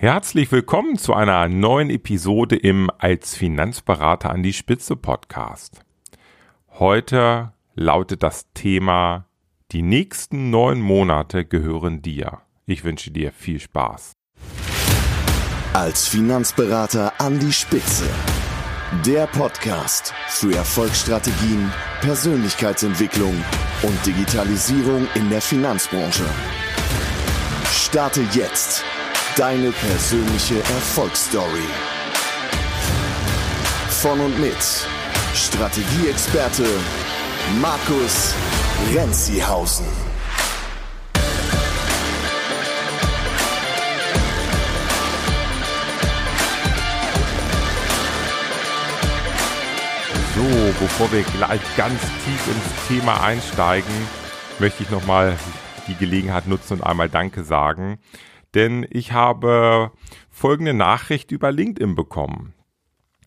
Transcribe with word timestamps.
Herzlich 0.00 0.50
willkommen 0.50 0.96
zu 0.96 1.12
einer 1.12 1.46
neuen 1.46 1.90
Episode 1.90 2.56
im 2.56 2.90
Als 2.96 3.36
Finanzberater 3.36 4.30
an 4.30 4.42
die 4.42 4.54
Spitze 4.54 4.96
Podcast. 4.96 5.80
Heute 6.70 7.52
lautet 7.74 8.22
das 8.22 8.46
Thema 8.54 9.26
Die 9.72 9.82
nächsten 9.82 10.48
neun 10.48 10.80
Monate 10.80 11.44
gehören 11.44 12.00
dir. 12.00 12.38
Ich 12.64 12.82
wünsche 12.82 13.10
dir 13.10 13.30
viel 13.30 13.60
Spaß. 13.60 14.12
Als 15.74 16.08
Finanzberater 16.08 17.12
an 17.20 17.38
die 17.38 17.52
Spitze. 17.52 18.08
Der 19.04 19.26
Podcast 19.26 20.14
für 20.28 20.54
Erfolgsstrategien, 20.54 21.70
Persönlichkeitsentwicklung 22.00 23.34
und 23.82 24.06
Digitalisierung 24.06 25.06
in 25.14 25.28
der 25.28 25.42
Finanzbranche. 25.42 26.24
Starte 27.70 28.22
jetzt 28.32 28.82
Deine 29.36 29.70
persönliche 29.70 30.56
Erfolgsstory. 30.56 31.62
Von 33.88 34.20
und 34.20 34.38
mit 34.40 34.56
Strategieexperte 35.34 36.66
Markus 37.62 38.34
Renzihausen. 38.92 39.86
So, 50.34 50.74
bevor 50.80 51.12
wir 51.12 51.22
gleich 51.22 51.60
ganz 51.76 52.00
tief 52.00 52.46
ins 52.48 52.88
Thema 52.88 53.22
einsteigen, 53.22 53.94
möchte 54.58 54.82
ich 54.82 54.90
nochmal 54.90 55.36
die 55.86 55.94
Gelegenheit 55.94 56.48
nutzen 56.48 56.74
und 56.74 56.82
einmal 56.82 57.08
Danke 57.08 57.44
sagen 57.44 57.98
denn 58.54 58.86
ich 58.90 59.12
habe 59.12 59.92
folgende 60.28 60.74
Nachricht 60.74 61.30
über 61.30 61.52
LinkedIn 61.52 61.94
bekommen. 61.94 62.54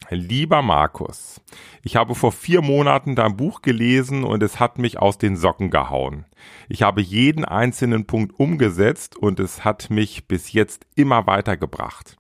Lieber 0.10 0.62
Markus, 0.62 1.42
ich 1.82 1.96
habe 1.96 2.14
vor 2.14 2.32
vier 2.32 2.62
Monaten 2.62 3.16
dein 3.16 3.38
Buch 3.38 3.62
gelesen 3.62 4.24
und 4.24 4.44
es 4.44 4.60
hat 4.60 4.78
mich 4.78 5.00
aus 5.00 5.18
den 5.18 5.38
Socken 5.38 5.70
gehauen. 5.70 6.26
Ich 6.68 6.84
habe 6.84 7.02
jeden 7.02 7.46
einzelnen 7.46 8.06
Punkt 8.06 8.38
umgesetzt 8.38 9.16
und 9.16 9.40
es 9.40 9.64
hat 9.64 9.90
mich 9.90 10.28
bis 10.28 10.52
jetzt 10.52 10.86
immer 10.96 11.26
weitergebracht. 11.26 12.18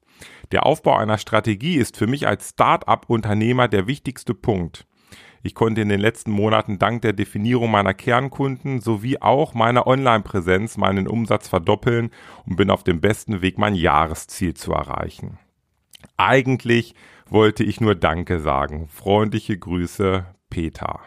Der 0.52 0.66
Aufbau 0.66 0.96
einer 0.96 1.18
Strategie 1.18 1.76
ist 1.76 1.98
für 1.98 2.08
mich 2.08 2.28
als 2.28 2.50
Start-up-Unternehmer 2.50 3.68
der 3.68 3.88
wichtigste 3.88 4.34
Punkt. 4.34 4.86
Ich 5.46 5.56
konnte 5.56 5.82
in 5.82 5.90
den 5.90 6.00
letzten 6.00 6.32
Monaten 6.32 6.80
dank 6.80 7.02
der 7.02 7.12
Definierung 7.12 7.70
meiner 7.70 7.94
Kernkunden 7.94 8.80
sowie 8.80 9.18
auch 9.20 9.54
meiner 9.54 9.86
Online-Präsenz 9.86 10.78
meinen 10.78 11.06
Umsatz 11.06 11.50
verdoppeln 11.50 12.12
und 12.46 12.56
bin 12.56 12.70
auf 12.70 12.86
dem 12.86 13.02
besten 13.02 13.42
Weg, 13.42 13.58
mein 13.58 13.76
Jahresziel 13.76 14.54
zu 14.54 14.72
erreichen. 14.72 15.38
Eigentlich 16.16 16.96
wollte 17.28 17.66
ich 17.66 17.82
nur 17.82 17.96
Danke 17.96 18.40
sagen. 18.40 18.88
Freundliche 18.88 19.58
Grüße, 19.58 20.26
Peter. 20.50 21.02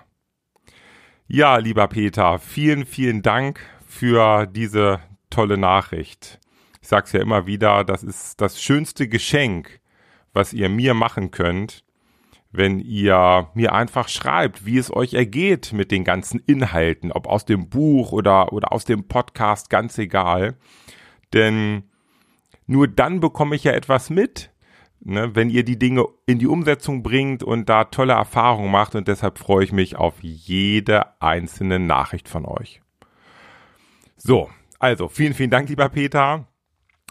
Ja, 1.26 1.56
lieber 1.56 1.88
Peter, 1.88 2.38
vielen, 2.38 2.84
vielen 2.84 3.22
Dank 3.22 3.60
für 3.86 4.46
diese 4.46 5.00
tolle 5.30 5.56
Nachricht. 5.56 6.40
Ich 6.82 6.88
sage 6.88 7.06
es 7.06 7.12
ja 7.12 7.20
immer 7.20 7.46
wieder, 7.46 7.84
das 7.84 8.02
ist 8.02 8.42
das 8.42 8.60
schönste 8.62 9.08
Geschenk, 9.08 9.80
was 10.34 10.52
ihr 10.52 10.68
mir 10.68 10.92
machen 10.92 11.30
könnt, 11.30 11.85
wenn 12.56 12.80
ihr 12.80 13.50
mir 13.54 13.72
einfach 13.72 14.08
schreibt, 14.08 14.66
wie 14.66 14.78
es 14.78 14.94
euch 14.94 15.14
ergeht 15.14 15.72
mit 15.72 15.90
den 15.90 16.04
ganzen 16.04 16.40
Inhalten, 16.40 17.12
ob 17.12 17.26
aus 17.26 17.44
dem 17.44 17.68
Buch 17.68 18.12
oder, 18.12 18.52
oder 18.52 18.72
aus 18.72 18.84
dem 18.84 19.08
Podcast, 19.08 19.70
ganz 19.70 19.98
egal. 19.98 20.56
Denn 21.32 21.84
nur 22.66 22.88
dann 22.88 23.20
bekomme 23.20 23.56
ich 23.56 23.64
ja 23.64 23.72
etwas 23.72 24.10
mit, 24.10 24.52
ne, 25.00 25.34
wenn 25.34 25.50
ihr 25.50 25.64
die 25.64 25.78
Dinge 25.78 26.06
in 26.26 26.38
die 26.38 26.46
Umsetzung 26.46 27.02
bringt 27.02 27.42
und 27.42 27.68
da 27.68 27.84
tolle 27.84 28.14
Erfahrungen 28.14 28.70
macht. 28.70 28.94
Und 28.94 29.08
deshalb 29.08 29.38
freue 29.38 29.64
ich 29.64 29.72
mich 29.72 29.96
auf 29.96 30.14
jede 30.22 31.20
einzelne 31.20 31.78
Nachricht 31.78 32.28
von 32.28 32.44
euch. 32.44 32.80
So, 34.16 34.50
also 34.78 35.08
vielen, 35.08 35.34
vielen 35.34 35.50
Dank, 35.50 35.68
lieber 35.68 35.88
Peter. 35.88 36.48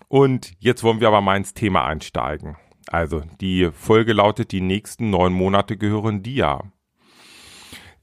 Und 0.08 0.53
jetzt 0.59 0.84
wollen 0.84 1.00
wir 1.00 1.08
aber 1.08 1.22
mal 1.22 1.38
ins 1.38 1.53
Thema 1.53 1.86
einsteigen. 1.86 2.58
Also, 2.88 3.23
die 3.41 3.72
Folge 3.72 4.13
lautet, 4.13 4.51
die 4.51 4.62
nächsten 4.62 5.09
neun 5.09 5.34
Monate 5.34 5.78
gehören 5.78 6.22
dir. 6.23 6.62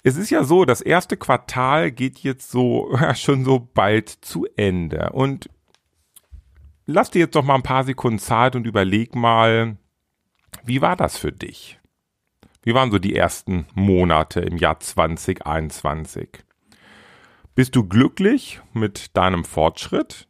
Es 0.03 0.17
ist 0.17 0.31
ja 0.31 0.43
so, 0.43 0.65
das 0.65 0.81
erste 0.81 1.17
Quartal 1.17 1.93
geht 1.93 2.19
jetzt 2.19 2.51
so 2.51 2.97
schon 3.15 3.45
so 3.45 3.61
bald 3.61 4.09
zu 4.09 4.47
Ende. 4.57 5.11
Und 5.13 5.49
lass 6.87 7.11
dir 7.11 7.21
jetzt 7.21 7.37
doch 7.37 7.45
mal 7.45 7.55
ein 7.55 7.63
paar 7.63 7.85
Sekunden 7.85 8.19
Zeit 8.19 8.57
und 8.57 8.67
überleg 8.67 9.15
mal, 9.15 9.77
wie 10.65 10.83
war 10.83 10.97
das 10.97 11.17
für 11.17 11.33
dich? 11.33 11.79
Wie 12.63 12.75
waren 12.75 12.91
so 12.91 12.99
die 12.99 13.17
ersten 13.17 13.67
Monate 13.75 14.41
im 14.41 14.57
Jahr 14.57 14.79
2021? 14.79 16.45
Bist 17.55 17.77
du 17.77 17.87
glücklich 17.87 18.61
mit 18.73 19.17
deinem 19.17 19.45
Fortschritt? 19.45 20.29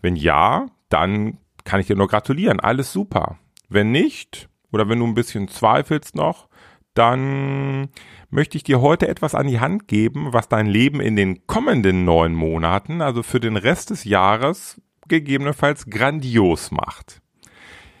Wenn 0.00 0.16
ja, 0.16 0.66
dann 0.88 1.38
kann 1.68 1.80
ich 1.80 1.86
dir 1.86 1.96
nur 1.96 2.08
gratulieren. 2.08 2.60
Alles 2.60 2.92
super. 2.92 3.38
Wenn 3.68 3.92
nicht, 3.92 4.48
oder 4.72 4.88
wenn 4.88 5.00
du 5.00 5.06
ein 5.06 5.14
bisschen 5.14 5.48
zweifelst 5.48 6.16
noch, 6.16 6.48
dann 6.94 7.90
möchte 8.30 8.56
ich 8.56 8.64
dir 8.64 8.80
heute 8.80 9.06
etwas 9.06 9.34
an 9.34 9.46
die 9.46 9.60
Hand 9.60 9.86
geben, 9.86 10.32
was 10.32 10.48
dein 10.48 10.66
Leben 10.66 11.00
in 11.00 11.14
den 11.14 11.46
kommenden 11.46 12.06
neun 12.06 12.34
Monaten, 12.34 13.02
also 13.02 13.22
für 13.22 13.38
den 13.38 13.58
Rest 13.58 13.90
des 13.90 14.04
Jahres, 14.04 14.80
gegebenenfalls 15.08 15.86
grandios 15.90 16.70
macht. 16.70 17.20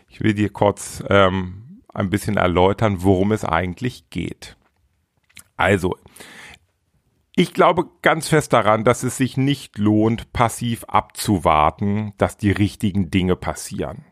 Ich 0.08 0.22
will 0.22 0.32
dir 0.32 0.48
kurz 0.48 1.04
ähm, 1.10 1.82
ein 1.92 2.08
bisschen 2.08 2.38
erläutern, 2.38 3.02
worum 3.02 3.32
es 3.32 3.44
eigentlich 3.44 4.08
geht. 4.08 4.56
Also, 5.56 5.96
ich 7.38 7.54
glaube 7.54 7.86
ganz 8.02 8.26
fest 8.26 8.52
daran, 8.52 8.82
dass 8.82 9.04
es 9.04 9.16
sich 9.16 9.36
nicht 9.36 9.78
lohnt, 9.78 10.32
passiv 10.32 10.82
abzuwarten, 10.88 12.12
dass 12.18 12.36
die 12.36 12.50
richtigen 12.50 13.12
Dinge 13.12 13.36
passieren. 13.36 14.04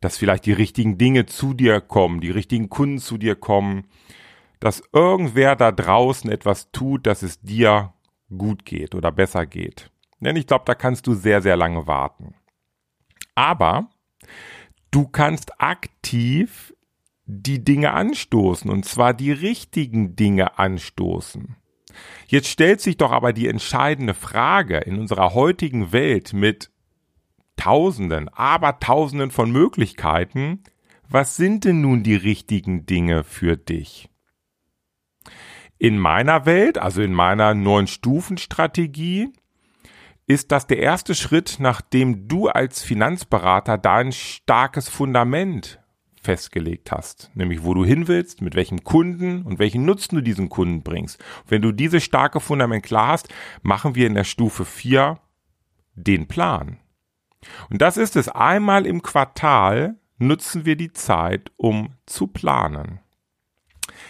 Dass 0.00 0.18
vielleicht 0.18 0.44
die 0.44 0.52
richtigen 0.52 0.98
Dinge 0.98 1.26
zu 1.26 1.54
dir 1.54 1.80
kommen, 1.80 2.20
die 2.20 2.32
richtigen 2.32 2.68
Kunden 2.68 2.98
zu 2.98 3.16
dir 3.16 3.36
kommen, 3.36 3.86
dass 4.58 4.82
irgendwer 4.92 5.54
da 5.54 5.70
draußen 5.70 6.28
etwas 6.32 6.72
tut, 6.72 7.06
dass 7.06 7.22
es 7.22 7.40
dir 7.40 7.92
gut 8.36 8.64
geht 8.64 8.96
oder 8.96 9.12
besser 9.12 9.46
geht. 9.46 9.92
Denn 10.18 10.34
ich 10.34 10.48
glaube, 10.48 10.64
da 10.66 10.74
kannst 10.74 11.06
du 11.06 11.14
sehr, 11.14 11.40
sehr 11.42 11.56
lange 11.56 11.86
warten. 11.86 12.34
Aber 13.36 13.88
du 14.90 15.06
kannst 15.06 15.60
aktiv 15.60 16.74
die 17.24 17.62
Dinge 17.62 17.92
anstoßen 17.92 18.68
und 18.68 18.84
zwar 18.84 19.14
die 19.14 19.30
richtigen 19.30 20.16
Dinge 20.16 20.58
anstoßen. 20.58 21.54
Jetzt 22.26 22.48
stellt 22.48 22.80
sich 22.80 22.96
doch 22.96 23.12
aber 23.12 23.32
die 23.32 23.48
entscheidende 23.48 24.14
Frage 24.14 24.78
in 24.78 24.98
unserer 24.98 25.34
heutigen 25.34 25.92
Welt 25.92 26.32
mit 26.32 26.70
Tausenden, 27.56 28.28
aber 28.28 28.78
Tausenden 28.78 29.30
von 29.30 29.50
Möglichkeiten, 29.50 30.62
was 31.08 31.36
sind 31.36 31.64
denn 31.64 31.80
nun 31.80 32.02
die 32.02 32.14
richtigen 32.16 32.86
Dinge 32.86 33.24
für 33.24 33.56
dich? 33.56 34.08
In 35.78 35.98
meiner 35.98 36.44
Welt, 36.44 36.78
also 36.78 37.02
in 37.02 37.14
meiner 37.14 37.54
neun 37.54 37.86
Stufen 37.86 38.36
Strategie, 38.36 39.32
ist 40.26 40.52
das 40.52 40.66
der 40.66 40.78
erste 40.78 41.14
Schritt, 41.14 41.56
nachdem 41.58 42.28
du 42.28 42.48
als 42.48 42.82
Finanzberater 42.82 43.78
dein 43.78 44.12
starkes 44.12 44.88
Fundament 44.88 45.80
festgelegt 46.28 46.92
hast, 46.92 47.30
nämlich 47.32 47.64
wo 47.64 47.72
du 47.72 47.86
hin 47.86 48.06
willst, 48.06 48.42
mit 48.42 48.54
welchem 48.54 48.84
Kunden 48.84 49.40
und 49.44 49.58
welchen 49.58 49.86
Nutzen 49.86 50.16
du 50.16 50.20
diesen 50.20 50.50
Kunden 50.50 50.82
bringst. 50.82 51.24
wenn 51.46 51.62
du 51.62 51.72
dieses 51.72 52.04
starke 52.04 52.38
Fundament 52.38 52.84
klar 52.84 53.08
hast, 53.08 53.30
machen 53.62 53.94
wir 53.94 54.06
in 54.06 54.12
der 54.12 54.24
Stufe 54.24 54.66
4 54.66 55.18
den 55.94 56.28
Plan. 56.28 56.80
Und 57.70 57.80
das 57.80 57.96
ist 57.96 58.14
es, 58.14 58.28
einmal 58.28 58.84
im 58.84 59.00
Quartal 59.00 59.96
nutzen 60.18 60.66
wir 60.66 60.76
die 60.76 60.92
Zeit, 60.92 61.50
um 61.56 61.94
zu 62.04 62.26
planen. 62.26 63.00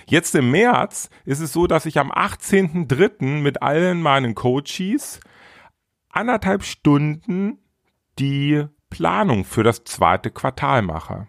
Jetzt 0.08 0.34
im 0.34 0.50
März 0.50 1.10
ist 1.25 1.38
es 1.38 1.52
so, 1.52 1.69
dass 1.69 1.87
ich 1.87 2.00
am 2.00 2.10
18.03. 2.10 3.43
mit 3.43 3.62
allen 3.62 4.02
meinen 4.02 4.34
Coaches 4.34 5.20
anderthalb 6.08 6.64
Stunden 6.64 7.58
die 8.19 8.64
Planung 8.90 9.44
für 9.44 9.62
das 9.62 9.84
zweite 9.84 10.32
Quartal 10.32 10.82
mache. 10.82 11.28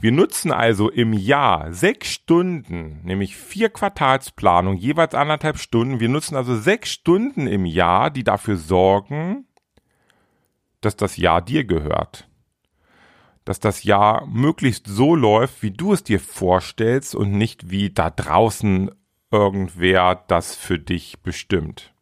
Wir 0.00 0.12
nutzen 0.12 0.52
also 0.52 0.90
im 0.90 1.12
Jahr 1.12 1.72
sechs 1.72 2.12
Stunden, 2.12 3.00
nämlich 3.04 3.36
vier 3.36 3.68
Quartalsplanung, 3.68 4.76
jeweils 4.76 5.14
anderthalb 5.14 5.58
Stunden. 5.58 6.00
Wir 6.00 6.08
nutzen 6.08 6.36
also 6.36 6.56
sechs 6.56 6.90
Stunden 6.90 7.46
im 7.46 7.66
Jahr, 7.66 8.10
die 8.10 8.24
dafür 8.24 8.56
sorgen, 8.56 9.46
dass 10.80 10.96
das 10.96 11.16
Jahr 11.16 11.42
dir 11.42 11.64
gehört. 11.64 12.28
Dass 13.44 13.60
das 13.60 13.82
Jahr 13.82 14.26
möglichst 14.26 14.86
so 14.86 15.14
läuft, 15.14 15.62
wie 15.62 15.70
du 15.70 15.92
es 15.92 16.04
dir 16.04 16.20
vorstellst 16.20 17.14
und 17.14 17.32
nicht 17.32 17.70
wie 17.70 17.90
da 17.90 18.10
draußen 18.10 18.90
irgendwer 19.30 20.24
das 20.28 20.54
für 20.54 20.78
dich 20.78 21.20
bestimmt. 21.22 21.92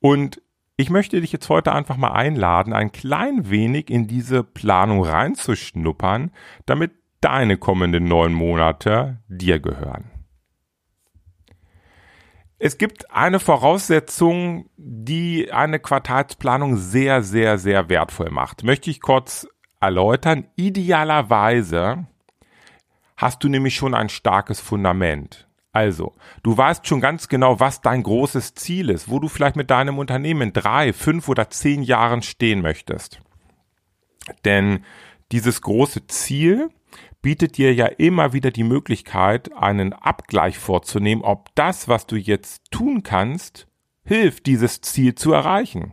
Und 0.00 0.40
ich 0.80 0.90
möchte 0.90 1.20
dich 1.20 1.32
jetzt 1.32 1.48
heute 1.48 1.72
einfach 1.72 1.96
mal 1.96 2.12
einladen, 2.12 2.72
ein 2.72 2.92
klein 2.92 3.50
wenig 3.50 3.90
in 3.90 4.06
diese 4.06 4.44
Planung 4.44 5.02
reinzuschnuppern, 5.02 6.30
damit 6.66 6.92
deine 7.20 7.56
kommenden 7.56 8.04
neun 8.04 8.32
Monate 8.32 9.18
dir 9.26 9.58
gehören. 9.58 10.08
Es 12.60 12.78
gibt 12.78 13.10
eine 13.10 13.40
Voraussetzung, 13.40 14.70
die 14.76 15.52
eine 15.52 15.80
Quartalsplanung 15.80 16.76
sehr, 16.76 17.24
sehr, 17.24 17.58
sehr 17.58 17.88
wertvoll 17.88 18.30
macht. 18.30 18.62
Möchte 18.62 18.88
ich 18.88 19.00
kurz 19.00 19.48
erläutern. 19.80 20.46
Idealerweise 20.54 22.06
hast 23.16 23.42
du 23.42 23.48
nämlich 23.48 23.74
schon 23.74 23.94
ein 23.94 24.08
starkes 24.08 24.60
Fundament. 24.60 25.47
Also, 25.72 26.14
du 26.42 26.56
weißt 26.56 26.86
schon 26.86 27.00
ganz 27.00 27.28
genau, 27.28 27.60
was 27.60 27.82
dein 27.82 28.02
großes 28.02 28.54
Ziel 28.54 28.90
ist, 28.90 29.10
wo 29.10 29.18
du 29.18 29.28
vielleicht 29.28 29.56
mit 29.56 29.70
deinem 29.70 29.98
Unternehmen 29.98 30.42
in 30.42 30.52
drei, 30.52 30.92
fünf 30.92 31.28
oder 31.28 31.50
zehn 31.50 31.82
Jahren 31.82 32.22
stehen 32.22 32.62
möchtest. 32.62 33.20
Denn 34.44 34.84
dieses 35.30 35.60
große 35.60 36.06
Ziel 36.06 36.70
bietet 37.20 37.58
dir 37.58 37.74
ja 37.74 37.86
immer 37.86 38.32
wieder 38.32 38.50
die 38.50 38.64
Möglichkeit, 38.64 39.52
einen 39.54 39.92
Abgleich 39.92 40.58
vorzunehmen, 40.58 41.22
ob 41.22 41.54
das, 41.54 41.88
was 41.88 42.06
du 42.06 42.16
jetzt 42.16 42.70
tun 42.70 43.02
kannst, 43.02 43.66
hilft, 44.04 44.46
dieses 44.46 44.80
Ziel 44.80 45.14
zu 45.14 45.32
erreichen. 45.32 45.92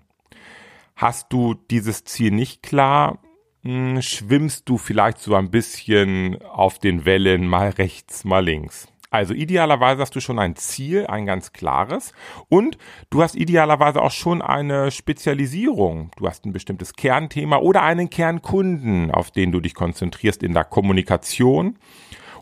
Hast 0.96 1.34
du 1.34 1.56
dieses 1.70 2.06
Ziel 2.06 2.32
nicht 2.32 2.64
klar, 2.64 3.20
hm, 3.64 4.02
schwimmst 4.02 4.70
du 4.70 4.78
vielleicht 4.78 5.20
so 5.20 5.36
ein 5.36 5.52
bisschen 5.52 6.42
auf 6.44 6.80
den 6.80 7.04
Wellen, 7.04 7.48
mal 7.48 7.70
rechts, 7.70 8.24
mal 8.24 8.46
links. 8.46 8.88
Also 9.16 9.34
idealerweise 9.34 10.02
hast 10.02 10.16
du 10.16 10.20
schon 10.20 10.40
ein 10.40 10.56
Ziel, 10.56 11.08
ein 11.08 11.26
ganz 11.26 11.54
klares 11.54 12.14
und 12.50 12.78
du 13.10 13.24
hast 13.24 13.36
idealerweise 13.36 14.02
auch 14.02 14.12
schon 14.12 14.42
eine 14.42 14.92
Spezialisierung. 14.92 16.12
Du 16.18 16.28
hast 16.28 16.46
ein 16.46 16.52
bestimmtes 16.52 16.94
Kernthema 16.94 17.58
oder 17.58 17.82
einen 17.82 18.10
Kernkunden, 18.10 19.12
auf 19.12 19.32
den 19.32 19.54
du 19.54 19.62
dich 19.62 19.74
konzentrierst 19.74 20.44
in 20.44 20.54
der 20.54 20.66
Kommunikation 20.66 21.80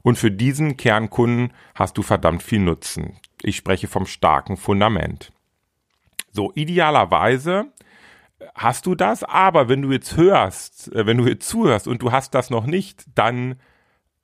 und 0.02 0.18
für 0.18 0.32
diesen 0.32 0.76
Kernkunden 0.76 1.54
hast 1.76 1.98
du 1.98 2.02
verdammt 2.02 2.42
viel 2.42 2.60
Nutzen. 2.60 3.18
Ich 3.44 3.56
spreche 3.56 3.88
vom 3.88 4.08
starken 4.08 4.58
Fundament. 4.58 5.32
So, 6.32 6.52
idealerweise 6.56 7.68
hast 8.56 8.88
du 8.88 8.96
das, 8.96 9.24
aber 9.24 9.70
wenn 9.70 9.84
du 9.84 9.92
jetzt 9.92 10.18
hörst, 10.18 10.92
äh, 10.94 11.06
wenn 11.06 11.18
du 11.18 11.28
jetzt 11.28 11.48
zuhörst 11.48 11.88
und 11.88 12.02
du 12.02 12.12
hast 12.12 12.34
das 12.34 12.50
noch 12.50 12.66
nicht, 12.66 13.06
dann 13.16 13.60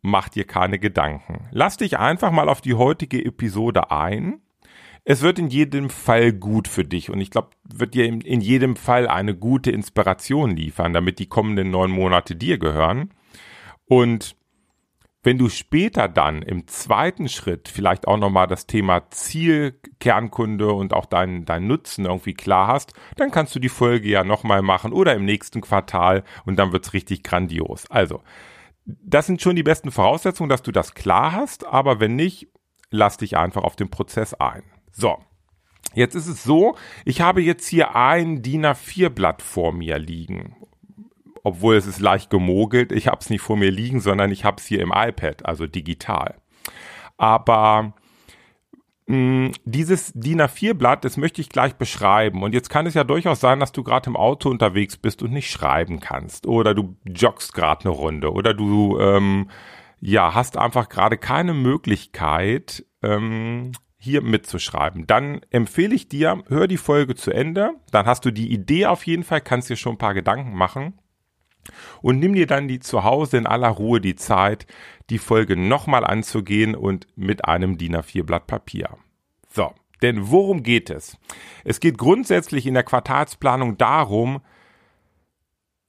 mach 0.01 0.29
dir 0.29 0.45
keine 0.45 0.79
Gedanken. 0.79 1.47
Lass 1.51 1.77
dich 1.77 1.97
einfach 1.97 2.31
mal 2.31 2.49
auf 2.49 2.61
die 2.61 2.75
heutige 2.75 3.23
Episode 3.23 3.91
ein. 3.91 4.41
Es 5.05 5.21
wird 5.21 5.39
in 5.39 5.47
jedem 5.47 5.89
Fall 5.89 6.33
gut 6.33 6.67
für 6.67 6.83
dich 6.83 7.09
und 7.09 7.19
ich 7.19 7.31
glaube, 7.31 7.49
wird 7.63 7.93
dir 7.93 8.05
in, 8.05 8.41
jedem 8.41 8.75
Fall 8.75 9.07
eine 9.07 9.35
gute 9.35 9.71
Inspiration 9.71 10.55
liefern, 10.55 10.93
damit 10.93 11.19
die 11.19 11.27
kommenden 11.27 11.71
neun 11.71 11.89
Monate 11.89 12.35
dir 12.35 12.57
gehören. 12.57 13.11
Und 13.85 14.35
wenn 15.23 15.37
du 15.37 15.49
später 15.49 16.07
dann 16.07 16.41
im 16.41 16.67
zweiten 16.67 17.27
Schritt 17.27 17.67
vielleicht 17.67 18.07
auch 18.07 18.17
nochmal 18.17 18.47
das 18.47 18.67
Thema 18.67 19.09
Ziel, 19.09 19.79
Kernkunde 19.99 20.71
und 20.71 20.93
auch 20.93 21.05
deinen 21.05 21.43
dein 21.43 21.67
Nutzen 21.67 22.05
irgendwie 22.05 22.33
klar 22.33 22.67
hast, 22.67 22.93
dann 23.17 23.31
kannst 23.31 23.53
du 23.53 23.59
die 23.59 23.69
Folge 23.69 24.07
ja 24.07 24.23
nochmal 24.23 24.61
machen 24.61 24.93
oder 24.93 25.13
im 25.15 25.25
nächsten 25.25 25.59
Quartal 25.59 26.23
und 26.45 26.57
dann 26.57 26.71
wird's 26.71 26.93
richtig 26.93 27.23
grandios. 27.23 27.89
Also, 27.89 28.21
das 29.03 29.25
sind 29.27 29.41
schon 29.41 29.55
die 29.55 29.63
besten 29.63 29.91
Voraussetzungen, 29.91 30.49
dass 30.49 30.61
du 30.61 30.71
das 30.71 30.93
klar 30.93 31.31
hast, 31.33 31.65
aber 31.65 31.99
wenn 31.99 32.15
nicht, 32.15 32.47
lass 32.89 33.17
dich 33.17 33.37
einfach 33.37 33.63
auf 33.63 33.75
den 33.75 33.89
Prozess 33.89 34.33
ein. 34.33 34.63
So. 34.91 35.17
Jetzt 35.95 36.15
ist 36.15 36.27
es 36.27 36.43
so, 36.43 36.75
ich 37.03 37.21
habe 37.21 37.41
jetzt 37.41 37.67
hier 37.67 37.95
ein 37.95 38.43
DIN 38.43 38.65
A4 38.65 39.09
Blatt 39.09 39.41
vor 39.41 39.73
mir 39.73 39.97
liegen. 39.97 40.55
Obwohl 41.43 41.75
es 41.75 41.87
ist 41.87 41.99
leicht 41.99 42.29
gemogelt, 42.29 42.91
ich 42.91 43.07
habe 43.07 43.17
es 43.21 43.29
nicht 43.29 43.41
vor 43.41 43.57
mir 43.57 43.71
liegen, 43.71 43.99
sondern 43.99 44.31
ich 44.31 44.45
habe 44.45 44.57
es 44.57 44.65
hier 44.65 44.81
im 44.81 44.93
iPad, 44.95 45.45
also 45.45 45.65
digital. 45.65 46.35
Aber 47.17 47.93
Mm, 49.09 49.53
dieses 49.65 50.13
DIN 50.13 50.39
A4-Blatt, 50.39 51.03
das 51.03 51.17
möchte 51.17 51.41
ich 51.41 51.49
gleich 51.49 51.73
beschreiben. 51.73 52.43
Und 52.43 52.53
jetzt 52.53 52.69
kann 52.69 52.85
es 52.85 52.93
ja 52.93 53.03
durchaus 53.03 53.39
sein, 53.39 53.59
dass 53.59 53.71
du 53.71 53.81
gerade 53.81 54.07
im 54.07 54.15
Auto 54.15 54.51
unterwegs 54.51 54.97
bist 54.97 55.23
und 55.23 55.31
nicht 55.31 55.49
schreiben 55.49 55.99
kannst. 55.99 56.45
Oder 56.45 56.75
du 56.75 56.95
joggst 57.05 57.55
gerade 57.55 57.85
eine 57.85 57.89
Runde. 57.89 58.31
Oder 58.31 58.53
du 58.53 58.99
ähm, 58.99 59.49
ja, 59.99 60.35
hast 60.35 60.57
einfach 60.57 60.89
gerade 60.89 61.17
keine 61.17 61.55
Möglichkeit, 61.55 62.85
ähm, 63.01 63.71
hier 63.97 64.21
mitzuschreiben. 64.21 65.07
Dann 65.07 65.41
empfehle 65.49 65.95
ich 65.95 66.07
dir, 66.07 66.43
hör 66.47 66.67
die 66.67 66.77
Folge 66.77 67.15
zu 67.15 67.31
Ende. 67.31 67.71
Dann 67.89 68.05
hast 68.05 68.25
du 68.25 68.31
die 68.31 68.53
Idee 68.53 68.85
auf 68.85 69.07
jeden 69.07 69.23
Fall, 69.23 69.41
kannst 69.41 69.71
dir 69.71 69.75
schon 69.75 69.95
ein 69.95 69.97
paar 69.97 70.13
Gedanken 70.13 70.53
machen. 70.53 70.99
Und 72.01 72.19
nimm 72.19 72.33
dir 72.33 72.47
dann 72.47 72.67
die 72.67 72.79
zu 72.79 73.03
Hause 73.03 73.37
in 73.37 73.47
aller 73.47 73.69
Ruhe 73.69 74.01
die 74.01 74.15
Zeit, 74.15 74.65
die 75.09 75.17
Folge 75.17 75.55
nochmal 75.55 76.03
anzugehen 76.05 76.75
und 76.75 77.07
mit 77.15 77.45
einem 77.45 77.77
DIN 77.77 77.95
A4 77.95 78.23
Blatt 78.23 78.47
Papier. 78.47 78.97
So, 79.49 79.73
denn 80.01 80.29
worum 80.29 80.63
geht 80.63 80.89
es? 80.89 81.17
Es 81.63 81.79
geht 81.79 81.97
grundsätzlich 81.97 82.65
in 82.65 82.73
der 82.73 82.83
Quartalsplanung 82.83 83.77
darum, 83.77 84.41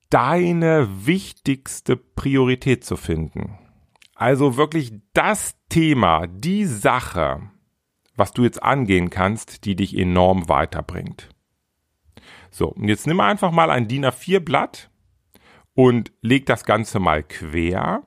deine 0.09 1.07
wichtigste 1.07 1.97
Priorität 1.97 2.85
zu 2.85 2.97
finden. 2.97 3.59
Also 4.15 4.57
wirklich 4.57 4.93
das 5.15 5.55
Thema, 5.69 6.27
die 6.27 6.67
Sache, 6.67 7.41
was 8.17 8.33
du 8.33 8.43
jetzt 8.43 8.63
angehen 8.63 9.09
kannst, 9.09 9.65
die 9.65 9.77
dich 9.77 9.97
enorm 9.97 10.49
weiterbringt. 10.49 11.31
So, 12.51 12.69
und 12.69 12.89
jetzt 12.89 13.07
nimm 13.07 13.21
einfach 13.21 13.53
mal 13.53 13.71
ein 13.71 13.87
DIN 13.87 14.05
A4 14.05 14.41
Blatt 14.41 14.90
und 15.75 16.13
leg 16.21 16.47
das 16.47 16.65
Ganze 16.65 16.99
mal 17.01 17.23
quer 17.23 18.03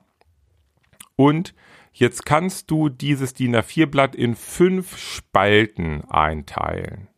und 1.16 1.54
jetzt 1.92 2.26
kannst 2.26 2.70
du 2.70 2.88
dieses 2.88 3.34
DIN 3.34 3.56
A4-Blatt 3.56 4.14
in 4.14 4.34
fünf 4.34 4.96
Spalten 4.96 6.04
einteilen. 6.10 7.08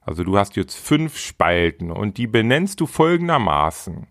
Also 0.00 0.24
du 0.24 0.36
hast 0.36 0.56
jetzt 0.56 0.76
fünf 0.76 1.16
Spalten 1.16 1.90
und 1.90 2.18
die 2.18 2.26
benennst 2.26 2.80
du 2.80 2.86
folgendermaßen. 2.86 4.08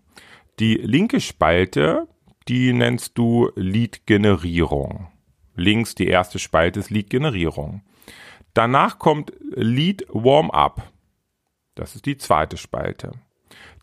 Die 0.58 0.74
linke 0.74 1.20
Spalte, 1.20 2.08
die 2.48 2.72
nennst 2.72 3.18
du 3.18 3.50
Lead-Generierung. 3.54 5.08
Links 5.54 5.94
die 5.94 6.06
erste 6.06 6.38
Spalte 6.38 6.80
ist 6.80 6.90
Lead-Generierung. 6.90 7.82
Danach 8.54 8.98
kommt 8.98 9.32
Lead 9.54 10.06
Warm-up. 10.08 10.90
Das 11.74 11.94
ist 11.94 12.06
die 12.06 12.16
zweite 12.16 12.56
Spalte. 12.56 13.12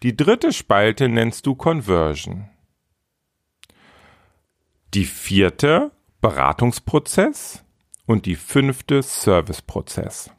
Die 0.01 0.15
dritte 0.15 0.53
Spalte 0.53 1.09
nennst 1.09 1.45
du 1.45 1.55
Conversion. 1.55 2.47
Die 4.93 5.03
vierte 5.03 5.91
Beratungsprozess 6.21 7.65
und 8.05 8.25
die 8.25 8.37
fünfte 8.37 9.03
Serviceprozess. 9.03 10.31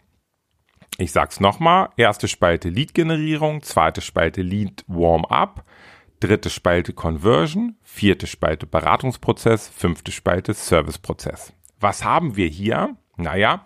Ich 0.97 1.13
sag's 1.13 1.41
nochmal. 1.41 1.91
Erste 1.99 2.27
Spalte 2.27 2.71
Lead-Generierung, 2.71 3.63
zweite 3.63 4.01
Spalte 4.01 4.41
Lead 4.41 4.83
Warm-up, 4.87 5.67
dritte 6.21 6.49
Spalte 6.49 6.95
Conversion, 6.95 7.77
vierte 7.83 8.27
Spalte 8.27 8.67
Beratungsprozess, 8.67 9.69
fünfte 9.69 10.11
Spalte 10.11 10.55
Serviceprozess. 10.55 11.53
Was 11.79 12.03
haben 12.03 12.37
wir 12.37 12.49
hier? 12.49 12.97
Naja, 13.19 13.65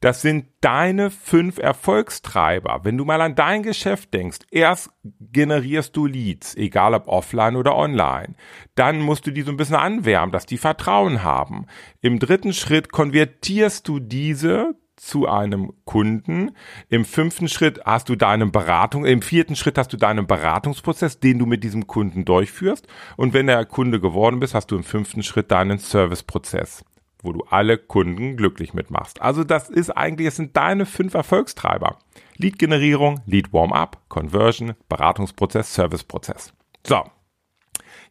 das 0.00 0.22
sind 0.22 0.46
deine 0.60 1.10
fünf 1.10 1.58
Erfolgstreiber. 1.58 2.80
Wenn 2.82 2.96
du 2.96 3.04
mal 3.04 3.20
an 3.20 3.34
dein 3.34 3.62
Geschäft 3.62 4.12
denkst, 4.14 4.40
erst 4.50 4.90
generierst 5.20 5.96
du 5.96 6.06
Leads, 6.06 6.54
egal 6.56 6.94
ob 6.94 7.08
offline 7.08 7.56
oder 7.56 7.76
online. 7.76 8.34
Dann 8.74 9.00
musst 9.00 9.26
du 9.26 9.30
die 9.30 9.42
so 9.42 9.50
ein 9.50 9.56
bisschen 9.56 9.76
anwärmen, 9.76 10.32
dass 10.32 10.46
die 10.46 10.58
Vertrauen 10.58 11.22
haben. 11.22 11.66
Im 12.00 12.18
dritten 12.18 12.52
Schritt 12.52 12.92
konvertierst 12.92 13.86
du 13.88 14.00
diese 14.00 14.74
zu 14.96 15.28
einem 15.28 15.72
Kunden. 15.84 16.52
Im 16.88 17.04
fünften 17.04 17.48
Schritt 17.48 17.80
hast 17.84 18.08
du 18.08 18.16
deinen 18.16 18.50
Beratung, 18.50 19.04
im 19.04 19.22
vierten 19.22 19.54
Schritt 19.54 19.78
hast 19.78 19.92
du 19.92 19.96
deinen 19.96 20.26
Beratungsprozess, 20.26 21.20
den 21.20 21.38
du 21.38 21.46
mit 21.46 21.62
diesem 21.62 21.86
Kunden 21.86 22.24
durchführst. 22.24 22.86
Und 23.16 23.34
wenn 23.34 23.46
der 23.46 23.64
Kunde 23.66 24.00
geworden 24.00 24.40
bist, 24.40 24.54
hast 24.54 24.70
du 24.70 24.76
im 24.76 24.84
fünften 24.84 25.22
Schritt 25.22 25.50
deinen 25.50 25.78
Serviceprozess 25.78 26.84
wo 27.22 27.32
du 27.32 27.44
alle 27.50 27.78
Kunden 27.78 28.36
glücklich 28.36 28.74
mitmachst. 28.74 29.20
Also 29.22 29.44
das 29.44 29.68
ist 29.68 29.90
eigentlich, 29.90 30.28
es 30.28 30.36
sind 30.36 30.56
deine 30.56 30.86
fünf 30.86 31.14
Erfolgstreiber. 31.14 31.98
Lead-Generierung, 32.36 33.20
Lead-Warm-up, 33.26 34.02
Conversion, 34.08 34.74
Beratungsprozess, 34.88 35.74
Serviceprozess. 35.74 36.52
So, 36.86 37.02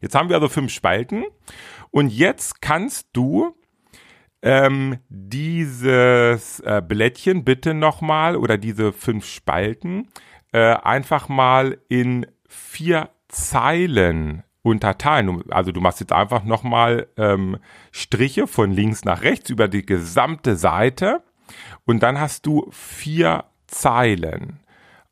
jetzt 0.00 0.14
haben 0.14 0.28
wir 0.28 0.36
also 0.36 0.48
fünf 0.48 0.72
Spalten 0.72 1.24
und 1.90 2.10
jetzt 2.10 2.60
kannst 2.60 3.08
du 3.12 3.56
ähm, 4.42 4.98
dieses 5.08 6.60
äh, 6.60 6.82
Blättchen 6.86 7.44
bitte 7.44 7.74
nochmal 7.74 8.36
oder 8.36 8.58
diese 8.58 8.92
fünf 8.92 9.24
Spalten 9.26 10.08
äh, 10.52 10.74
einfach 10.74 11.28
mal 11.28 11.78
in 11.88 12.26
vier 12.48 13.10
Zeilen 13.28 14.42
unterteilen. 14.66 15.50
Also 15.50 15.72
du 15.72 15.80
machst 15.80 16.00
jetzt 16.00 16.12
einfach 16.12 16.44
nochmal 16.44 17.06
ähm, 17.16 17.58
Striche 17.92 18.46
von 18.46 18.72
links 18.72 19.04
nach 19.04 19.22
rechts 19.22 19.50
über 19.50 19.68
die 19.68 19.86
gesamte 19.86 20.56
Seite 20.56 21.22
und 21.84 22.02
dann 22.02 22.20
hast 22.20 22.46
du 22.46 22.68
vier 22.70 23.44
Zeilen. 23.66 24.60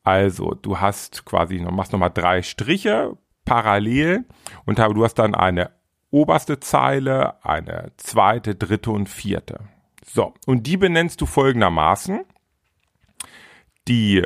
Also, 0.02 0.54
du 0.54 0.80
hast 0.80 1.24
quasi, 1.24 1.58
machst 1.60 1.92
nochmal 1.92 2.10
drei 2.12 2.42
Striche 2.42 3.16
parallel 3.44 4.26
und 4.66 4.78
du 4.78 5.04
hast 5.04 5.14
dann 5.14 5.34
eine 5.34 5.70
oberste 6.10 6.60
Zeile, 6.60 7.42
eine 7.44 7.92
zweite, 7.96 8.54
dritte 8.54 8.90
und 8.90 9.08
vierte. 9.08 9.60
So, 10.04 10.34
und 10.46 10.66
die 10.66 10.76
benennst 10.76 11.20
du 11.20 11.26
folgendermaßen. 11.26 12.24
Die 13.88 14.22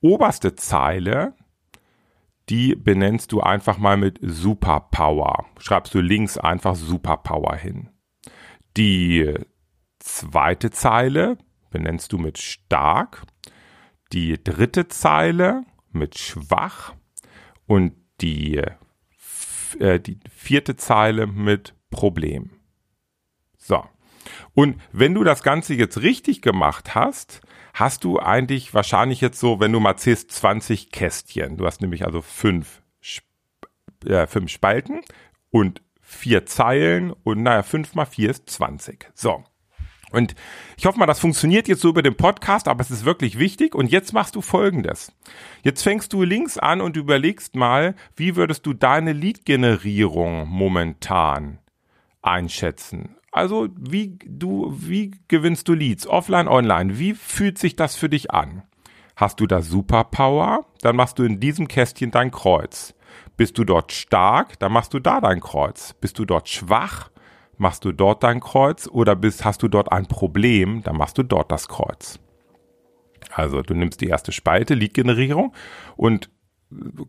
oberste 0.00 0.54
Zeile, 0.54 1.34
die 2.50 2.74
benennst 2.74 3.30
du 3.30 3.40
einfach 3.40 3.78
mal 3.78 3.96
mit 3.96 4.18
Superpower. 4.20 5.46
Schreibst 5.58 5.94
du 5.94 6.00
links 6.00 6.36
einfach 6.36 6.74
Superpower 6.74 7.54
hin. 7.54 7.90
Die 8.76 9.34
zweite 10.00 10.70
Zeile 10.70 11.38
benennst 11.70 12.12
du 12.12 12.18
mit 12.18 12.38
stark. 12.38 13.22
Die 14.12 14.42
dritte 14.42 14.88
Zeile 14.88 15.62
mit 15.92 16.18
schwach. 16.18 16.94
Und 17.66 17.92
die, 18.20 18.60
äh, 19.78 20.00
die 20.00 20.18
vierte 20.28 20.74
Zeile 20.74 21.28
mit 21.28 21.76
Problem. 21.90 22.50
So. 23.58 23.84
Und 24.54 24.80
wenn 24.92 25.14
du 25.14 25.24
das 25.24 25.42
Ganze 25.42 25.74
jetzt 25.74 26.02
richtig 26.02 26.42
gemacht 26.42 26.94
hast, 26.94 27.40
hast 27.74 28.04
du 28.04 28.18
eigentlich 28.18 28.74
wahrscheinlich 28.74 29.20
jetzt 29.20 29.38
so, 29.38 29.60
wenn 29.60 29.72
du 29.72 29.80
mal 29.80 29.96
zählst, 29.96 30.32
20 30.32 30.90
Kästchen. 30.90 31.56
Du 31.56 31.66
hast 31.66 31.80
nämlich 31.80 32.04
also 32.04 32.20
fünf, 32.20 32.82
äh, 34.04 34.26
fünf 34.26 34.50
Spalten 34.50 35.00
und 35.50 35.82
vier 36.00 36.46
Zeilen 36.46 37.12
und 37.22 37.42
naja, 37.42 37.62
fünf 37.62 37.94
mal 37.94 38.06
vier 38.06 38.30
ist 38.30 38.50
20. 38.50 39.10
So. 39.14 39.44
Und 40.10 40.34
ich 40.76 40.86
hoffe 40.86 40.98
mal, 40.98 41.06
das 41.06 41.20
funktioniert 41.20 41.68
jetzt 41.68 41.82
so 41.82 41.88
über 41.88 42.02
den 42.02 42.16
Podcast, 42.16 42.66
aber 42.66 42.80
es 42.80 42.90
ist 42.90 43.04
wirklich 43.04 43.38
wichtig. 43.38 43.76
Und 43.76 43.92
jetzt 43.92 44.12
machst 44.12 44.34
du 44.34 44.40
Folgendes. 44.40 45.12
Jetzt 45.62 45.82
fängst 45.82 46.12
du 46.12 46.22
links 46.24 46.58
an 46.58 46.80
und 46.80 46.96
überlegst 46.96 47.54
mal, 47.54 47.94
wie 48.16 48.34
würdest 48.34 48.66
du 48.66 48.72
deine 48.72 49.12
Lead-Generierung 49.12 50.48
momentan 50.48 51.60
einschätzen? 52.22 53.16
Also 53.32 53.68
wie 53.78 54.18
du, 54.26 54.72
wie 54.76 55.12
gewinnst 55.28 55.68
du 55.68 55.74
Leads? 55.74 56.06
Offline, 56.06 56.48
online. 56.48 56.98
Wie 56.98 57.14
fühlt 57.14 57.58
sich 57.58 57.76
das 57.76 57.96
für 57.96 58.08
dich 58.08 58.30
an? 58.30 58.62
Hast 59.16 59.40
du 59.40 59.46
da 59.46 59.62
Superpower? 59.62 60.66
Dann 60.80 60.96
machst 60.96 61.18
du 61.18 61.24
in 61.24 61.40
diesem 61.40 61.68
Kästchen 61.68 62.10
dein 62.10 62.30
Kreuz. 62.30 62.94
Bist 63.36 63.58
du 63.58 63.64
dort 63.64 63.92
stark? 63.92 64.58
Dann 64.58 64.72
machst 64.72 64.94
du 64.94 64.98
da 64.98 65.20
dein 65.20 65.40
Kreuz. 65.40 65.94
Bist 66.00 66.18
du 66.18 66.24
dort 66.24 66.48
schwach? 66.48 67.10
Machst 67.56 67.84
du 67.84 67.92
dort 67.92 68.22
dein 68.22 68.40
Kreuz? 68.40 68.88
Oder 68.88 69.14
bist, 69.14 69.44
hast 69.44 69.62
du 69.62 69.68
dort 69.68 69.92
ein 69.92 70.06
Problem? 70.06 70.82
Dann 70.82 70.96
machst 70.96 71.18
du 71.18 71.22
dort 71.22 71.52
das 71.52 71.68
Kreuz. 71.68 72.18
Also 73.30 73.62
du 73.62 73.74
nimmst 73.74 74.00
die 74.00 74.08
erste 74.08 74.32
Spalte, 74.32 74.74
Lead-Generierung 74.74 75.54
und 75.96 76.30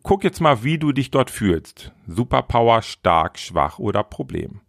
guck 0.03 0.23
jetzt 0.23 0.41
mal, 0.41 0.63
wie 0.63 0.77
du 0.77 0.91
dich 0.91 1.11
dort 1.11 1.31
fühlst. 1.31 1.93
Superpower, 2.07 2.81
stark, 2.81 3.39
schwach 3.39 3.79
oder 3.79 4.03
Problem. 4.03 4.61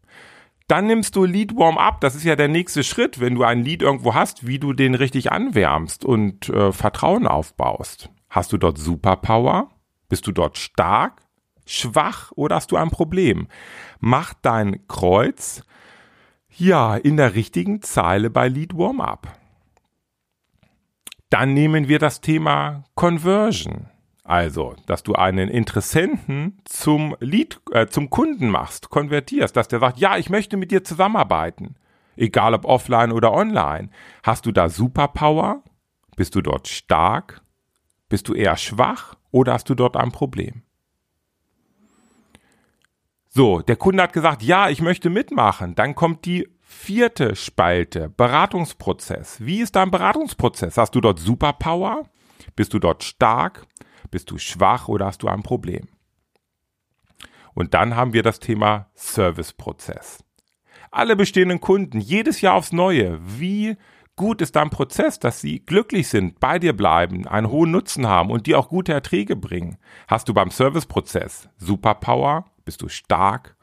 Dann 0.69 0.87
nimmst 0.87 1.17
du 1.17 1.25
Lead 1.25 1.57
Warm-up. 1.57 2.01
Das 2.01 2.15
ist 2.15 2.25
ja 2.25 2.37
der 2.37 2.49
nächste 2.49 2.85
Schritt, 2.85 3.21
wenn 3.21 3.35
du 3.35 3.45
ein 3.45 3.63
Lead 3.63 3.83
irgendwo 3.83 4.15
hast, 4.15 4.47
wie 4.47 4.59
du 4.59 4.73
den 4.73 4.95
richtig 4.95 5.33
anwärmst 5.33 6.05
und 6.05 6.49
äh, 6.49 6.73
Vertrauen 6.73 7.27
aufbaust. 7.27 8.11
Hast 8.29 8.53
du 8.53 8.59
dort 8.59 8.79
Superpower? 8.79 9.71
Bist 10.09 10.27
du 10.27 10.33
dort 10.33 10.59
stark, 10.59 11.23
schwach 11.67 12.33
oder 12.33 12.57
hast 12.57 12.73
du 12.73 12.77
ein 12.77 12.91
Problem? 12.91 13.49
Mach 14.01 14.35
dein 14.35 14.87
Kreuz 14.89 15.63
ja 16.49 16.97
in 16.97 17.17
der 17.17 17.35
richtigen 17.35 17.83
Zeile 17.83 18.31
bei 18.31 18.49
Lead 18.49 18.77
Warm-up. 18.77 19.39
Dann 21.31 21.55
nehmen 21.55 21.89
wir 21.89 21.99
das 21.99 22.21
Thema 22.21 22.85
Conversion. 22.95 23.89
Also, 24.25 24.77
dass 24.87 25.03
du 25.03 25.15
einen 25.15 25.49
Interessenten 25.49 26.61
zum 26.65 27.17
Lead, 27.19 27.61
äh, 27.73 27.89
zum 27.89 28.09
Kunden 28.09 28.51
machst, 28.51 28.89
konvertierst, 28.89 29.57
dass 29.57 29.69
der 29.69 29.81
sagt, 29.81 29.99
ja, 29.99 30.17
ich 30.17 30.31
möchte 30.31 30.57
mit 30.57 30.71
dir 30.71 30.85
zusammenarbeiten. 30.85 31.75
Egal 32.17 32.55
ob 32.55 32.65
offline 32.65 33.11
oder 33.11 33.33
online. 33.33 33.91
Hast 34.23 34.47
du 34.47 34.53
da 34.53 34.69
Superpower? 34.69 35.63
Bist 36.15 36.35
du 36.35 36.41
dort 36.41 36.69
stark? 36.69 37.43
Bist 38.09 38.29
du 38.29 38.35
eher 38.35 38.57
schwach 38.57 39.17
oder 39.31 39.55
hast 39.55 39.69
du 39.71 39.75
dort 39.75 39.97
ein 39.97 40.13
Problem? 40.13 40.63
So, 43.29 43.61
der 43.63 43.77
Kunde 43.77 44.03
hat 44.03 44.13
gesagt, 44.13 44.43
ja, 44.43 44.69
ich 44.69 44.83
möchte 44.83 45.09
mitmachen. 45.09 45.75
Dann 45.75 45.95
kommt 45.95 46.27
die 46.27 46.49
vierte 46.61 47.35
Spalte, 47.35 48.11
Beratungsprozess. 48.11 49.39
Wie 49.41 49.61
ist 49.61 49.75
dein 49.75 49.91
Beratungsprozess? 49.91 50.77
Hast 50.77 50.95
du 50.95 51.01
dort 51.01 51.19
Superpower? 51.19 52.05
Bist 52.55 52.75
du 52.75 52.79
dort 52.79 53.03
stark? 53.03 53.67
Bist 54.13 54.31
du 54.31 54.37
schwach 54.37 54.89
oder 54.89 55.07
hast 55.07 55.23
du 55.23 55.29
ein 55.29 55.43
Problem? 55.43 55.89
Und 57.55 57.73
dann 57.73 57.97
haben 57.97 58.13
wir 58.13 58.23
das 58.23 58.41
Thema 58.41 58.91
Serviceprozess. 58.95 60.23
Alle 60.91 61.17
bestehenden 61.17 61.61
Kunden, 61.61 61.99
jedes 61.99 62.43
Jahr 62.43 62.55
aufs 62.55 62.73
Neue, 62.73 63.19
wie 63.23 63.77
gut 64.15 64.43
ist 64.43 64.55
dein 64.55 64.69
Prozess, 64.69 65.19
dass 65.19 65.41
sie 65.41 65.61
glücklich 65.65 66.09
sind, 66.09 66.41
bei 66.41 66.59
dir 66.59 66.77
bleiben, 66.77 67.27
einen 67.27 67.49
hohen 67.49 67.71
Nutzen 67.71 68.07
haben 68.07 68.31
und 68.31 68.47
dir 68.47 68.59
auch 68.59 68.69
gute 68.69 68.93
Erträge 68.93 69.35
bringen? 69.35 69.79
Hast 70.07 70.29
du 70.29 70.35
beim 70.35 70.51
Serviceprozess 70.51 71.49
Superpower? 71.57 72.45
Bist 72.67 72.83
du 72.83 72.89
stark, 72.89 73.57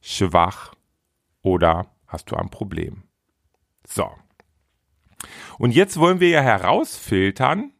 schwach 0.00 0.72
oder 1.42 1.90
hast 2.06 2.30
du 2.30 2.36
ein 2.36 2.50
Problem? 2.50 3.02
So. 3.84 4.08
Und 5.58 5.72
jetzt 5.72 5.98
wollen 5.98 6.20
wir 6.20 6.28
ja 6.28 6.42
herausfiltern, 6.42 7.72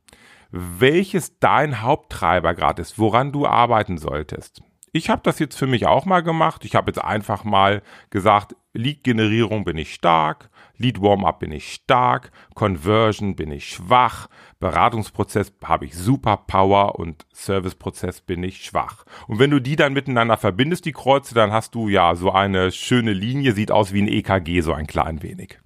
welches 0.50 1.38
dein 1.38 1.83
Haupttreiber 1.83 2.54
gerade 2.54 2.83
ist, 2.83 2.99
woran 2.99 3.33
du 3.33 3.47
arbeiten 3.47 3.99
solltest. 3.99 4.62
Ich 4.92 5.09
habe 5.09 5.23
das 5.23 5.38
jetzt 5.38 5.57
für 5.57 5.69
mich 5.69 5.87
auch 5.87 6.04
mal 6.04 6.23
gemacht. 6.23 6.64
Ich 6.64 6.75
habe 6.75 6.90
jetzt 6.90 7.02
einfach 7.02 7.45
mal 7.45 7.83
gesagt, 8.11 8.57
Lead-Generierung 8.73 9.64
bin 9.64 9.78
ich 9.78 9.95
stark, 9.95 10.50
Lead-Warm-up 10.76 11.40
bin 11.40 11.52
ich 11.52 11.73
stark, 11.73 12.30
Conversion 12.54 13.37
bin 13.37 13.50
ich 13.50 13.69
schwach, 13.69 14.28
Beratungsprozess 14.61 15.52
habe 15.64 15.87
ich 15.87 15.97
super 15.97 16.37
Power 16.37 16.99
und 16.99 17.26
Serviceprozess 17.33 18.21
bin 18.21 18.42
ich 18.42 18.64
schwach. 18.64 19.04
Und 19.26 19.38
wenn 19.38 19.50
du 19.50 19.61
die 19.61 19.76
dann 19.76 19.92
miteinander 19.92 20.37
verbindest, 20.37 20.85
die 20.85 20.92
Kreuze, 20.92 21.35
dann 21.35 21.52
hast 21.52 21.75
du 21.75 21.88
ja 21.88 22.14
so 22.14 22.33
eine 22.33 22.73
schöne 22.73 23.12
Linie, 23.12 23.52
sieht 23.52 23.73
aus 23.73 23.92
wie 23.92 24.02
ein 24.02 24.09
EKG, 24.09 24.61
so 24.61 24.73
ein 24.73 24.87
klein 24.87 25.23
wenig. 25.23 25.59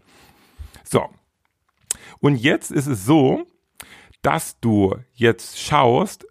So. 0.83 1.09
Und 2.21 2.37
jetzt 2.37 2.71
ist 2.71 2.87
es 2.87 3.05
so, 3.05 3.47
dass 4.25 4.59
du 4.61 4.97
jetzt 5.13 5.61
schaust, 5.61 6.27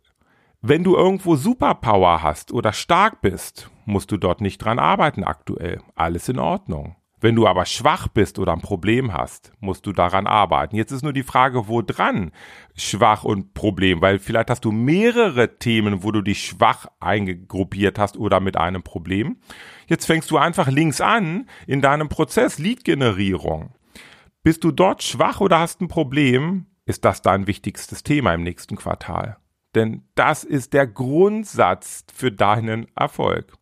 wenn 0.61 0.83
du 0.83 0.95
irgendwo 0.95 1.35
Superpower 1.35 2.23
hast 2.23 2.51
oder 2.51 2.73
stark 2.73 3.21
bist, 3.21 3.69
musst 3.85 4.11
du 4.11 4.17
dort 4.17 4.41
nicht 4.41 4.59
dran 4.59 4.79
arbeiten 4.79 5.23
aktuell. 5.23 5.81
Alles 5.95 6.29
in 6.29 6.39
Ordnung. 6.39 6.95
Wenn 7.19 7.35
du 7.35 7.47
aber 7.47 7.65
schwach 7.65 8.09
bist 8.09 8.37
oder 8.37 8.51
ein 8.51 8.61
Problem 8.61 9.13
hast, 9.13 9.53
musst 9.61 9.85
du 9.85 9.93
daran 9.93 10.27
arbeiten. 10.27 10.75
Jetzt 10.75 10.91
ist 10.91 11.03
nur 11.03 11.13
die 11.13 11.23
Frage, 11.23 11.69
wo 11.69 11.81
dran 11.81 12.31
schwach 12.75 13.23
und 13.23 13.53
Problem, 13.53 14.01
weil 14.01 14.19
vielleicht 14.19 14.49
hast 14.49 14.65
du 14.65 14.73
mehrere 14.73 15.57
Themen, 15.57 16.03
wo 16.03 16.11
du 16.11 16.21
dich 16.21 16.43
schwach 16.43 16.87
eingegruppiert 16.99 17.97
hast 17.97 18.17
oder 18.17 18.41
mit 18.41 18.57
einem 18.57 18.83
Problem. 18.83 19.37
Jetzt 19.87 20.05
fängst 20.05 20.31
du 20.31 20.37
einfach 20.37 20.67
links 20.67 20.99
an 20.99 21.47
in 21.65 21.81
deinem 21.81 22.09
Prozess 22.09 22.59
Lead-Generierung. 22.59 23.73
Bist 24.43 24.65
du 24.65 24.71
dort 24.71 25.01
schwach 25.03 25.39
oder 25.39 25.59
hast 25.59 25.79
ein 25.79 25.87
Problem, 25.87 26.65
ist 26.85 27.05
das 27.05 27.21
dein 27.21 27.47
wichtigstes 27.47 28.03
Thema 28.03 28.33
im 28.33 28.43
nächsten 28.43 28.75
Quartal. 28.75 29.37
Denn 29.75 30.07
das 30.15 30.43
ist 30.43 30.73
der 30.73 30.85
Grundsatz 30.87 32.05
für 32.13 32.31
deinen 32.31 32.87
Erfolg. 32.95 33.53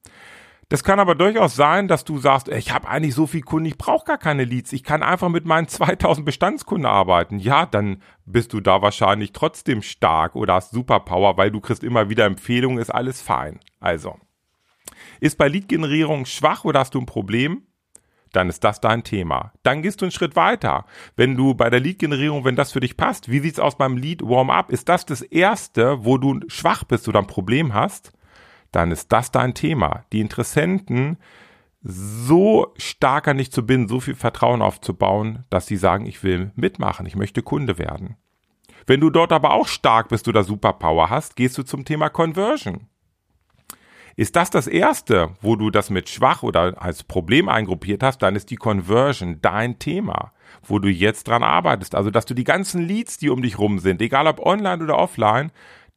Das 0.71 0.85
kann 0.85 1.01
aber 1.01 1.15
durchaus 1.15 1.57
sein, 1.57 1.89
dass 1.89 2.05
du 2.05 2.17
sagst, 2.17 2.47
ich 2.47 2.71
habe 2.71 2.87
eigentlich 2.87 3.13
so 3.13 3.27
viel 3.27 3.41
Kunden, 3.41 3.65
ich 3.65 3.77
brauche 3.77 4.05
gar 4.05 4.17
keine 4.17 4.45
Leads, 4.45 4.71
ich 4.71 4.83
kann 4.83 5.03
einfach 5.03 5.27
mit 5.27 5.45
meinen 5.45 5.67
2000 5.69 6.25
Bestandskunden 6.25 6.85
arbeiten. 6.85 7.39
Ja, 7.39 7.65
dann 7.65 8.01
bist 8.25 8.53
du 8.53 8.61
da 8.61 8.81
wahrscheinlich 8.81 9.33
trotzdem 9.33 9.81
stark 9.81 10.35
oder 10.35 10.53
hast 10.53 10.71
Superpower, 10.71 11.35
weil 11.35 11.51
du 11.51 11.59
kriegst 11.59 11.83
immer 11.83 12.09
wieder 12.09 12.25
Empfehlungen, 12.25 12.79
ist 12.79 12.89
alles 12.89 13.21
fein. 13.21 13.59
Also, 13.81 14.17
ist 15.19 15.37
bei 15.37 15.49
Lead-Generierung 15.49 16.25
schwach 16.25 16.63
oder 16.63 16.79
hast 16.79 16.93
du 16.95 16.99
ein 16.99 17.05
Problem? 17.05 17.63
Dann 18.33 18.49
ist 18.49 18.63
das 18.63 18.81
dein 18.81 19.03
Thema. 19.03 19.51
Dann 19.63 19.81
gehst 19.81 20.01
du 20.01 20.05
einen 20.05 20.11
Schritt 20.11 20.35
weiter. 20.35 20.85
Wenn 21.15 21.35
du 21.35 21.53
bei 21.53 21.69
der 21.69 21.79
Lead-Generierung, 21.79 22.45
wenn 22.45 22.55
das 22.55 22.71
für 22.71 22.79
dich 22.79 22.97
passt, 22.97 23.29
wie 23.29 23.39
sieht's 23.39 23.59
aus 23.59 23.77
beim 23.77 23.97
Lead-Warm-Up? 23.97 24.71
Ist 24.71 24.89
das 24.89 25.05
das 25.05 25.21
erste, 25.21 26.05
wo 26.05 26.17
du 26.17 26.39
schwach 26.47 26.83
bist 26.83 27.07
oder 27.07 27.19
ein 27.19 27.27
Problem 27.27 27.73
hast? 27.73 28.13
Dann 28.71 28.91
ist 28.91 29.11
das 29.11 29.31
dein 29.31 29.53
Thema. 29.53 30.05
Die 30.13 30.21
Interessenten 30.21 31.17
so 31.83 32.73
stark 32.77 33.27
an 33.27 33.37
dich 33.37 33.51
zu 33.51 33.65
binden, 33.65 33.87
so 33.87 33.99
viel 33.99 34.15
Vertrauen 34.15 34.61
aufzubauen, 34.61 35.45
dass 35.49 35.65
sie 35.65 35.77
sagen, 35.77 36.05
ich 36.05 36.23
will 36.23 36.51
mitmachen, 36.55 37.05
ich 37.05 37.15
möchte 37.15 37.41
Kunde 37.41 37.77
werden. 37.77 38.17
Wenn 38.85 38.99
du 38.99 39.09
dort 39.09 39.31
aber 39.31 39.51
auch 39.51 39.67
stark 39.67 40.09
bist 40.09 40.27
oder 40.27 40.43
Superpower 40.43 41.09
hast, 41.09 41.35
gehst 41.35 41.57
du 41.57 41.63
zum 41.63 41.85
Thema 41.85 42.09
Conversion. 42.09 42.87
Ist 44.21 44.35
das 44.35 44.51
das 44.51 44.67
erste, 44.67 45.31
wo 45.41 45.55
du 45.55 45.71
das 45.71 45.89
mit 45.89 46.07
schwach 46.07 46.43
oder 46.43 46.79
als 46.79 47.03
Problem 47.03 47.49
eingruppiert 47.49 48.03
hast, 48.03 48.19
dann 48.19 48.35
ist 48.35 48.51
die 48.51 48.55
Conversion 48.55 49.39
dein 49.41 49.79
Thema, 49.79 50.31
wo 50.61 50.77
du 50.77 50.89
jetzt 50.89 51.27
dran 51.27 51.41
arbeitest. 51.41 51.95
Also, 51.95 52.11
dass 52.11 52.27
du 52.27 52.35
die 52.35 52.43
ganzen 52.43 52.83
Leads, 52.83 53.17
die 53.17 53.31
um 53.31 53.41
dich 53.41 53.57
rum 53.57 53.79
sind, 53.79 53.99
egal 53.99 54.27
ob 54.27 54.39
online 54.39 54.83
oder 54.83 54.99
offline, 54.99 55.51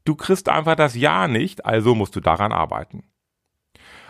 du 0.06 0.14
kriegst 0.14 0.48
einfach 0.48 0.74
das 0.74 0.94
Ja 0.94 1.28
nicht, 1.28 1.66
also 1.66 1.94
musst 1.94 2.16
du 2.16 2.20
daran 2.20 2.50
arbeiten. 2.50 3.02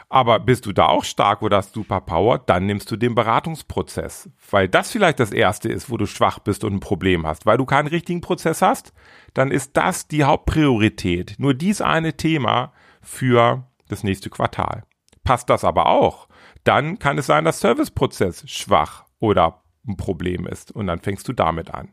Aber 0.08 0.38
bist 0.38 0.66
du 0.66 0.72
da 0.72 0.86
auch 0.86 1.02
stark 1.02 1.42
oder 1.42 1.56
hast 1.56 1.74
Superpower, 1.74 2.38
dann 2.38 2.66
nimmst 2.66 2.88
du 2.92 2.96
den 2.96 3.16
Beratungsprozess. 3.16 4.30
Weil 4.48 4.68
das 4.68 4.92
vielleicht 4.92 5.18
das 5.18 5.32
erste 5.32 5.68
ist, 5.68 5.90
wo 5.90 5.96
du 5.96 6.06
schwach 6.06 6.38
bist 6.38 6.62
und 6.62 6.74
ein 6.74 6.78
Problem 6.78 7.26
hast. 7.26 7.46
Weil 7.46 7.58
du 7.58 7.64
keinen 7.64 7.88
richtigen 7.88 8.20
Prozess 8.20 8.62
hast, 8.62 8.92
dann 9.32 9.50
ist 9.50 9.76
das 9.76 10.06
die 10.06 10.22
Hauptpriorität. 10.22 11.34
Nur 11.38 11.52
dies 11.52 11.80
eine 11.80 12.16
Thema 12.16 12.72
für 13.02 13.66
das 13.88 14.02
nächste 14.02 14.30
Quartal. 14.30 14.84
Passt 15.24 15.48
das 15.48 15.64
aber 15.64 15.86
auch, 15.86 16.28
dann 16.64 16.98
kann 16.98 17.18
es 17.18 17.26
sein, 17.26 17.44
dass 17.44 17.60
Serviceprozess 17.60 18.48
schwach 18.48 19.04
oder 19.18 19.62
ein 19.86 19.96
Problem 19.96 20.46
ist. 20.46 20.72
Und 20.72 20.86
dann 20.86 21.00
fängst 21.00 21.26
du 21.28 21.32
damit 21.32 21.72
an. 21.72 21.92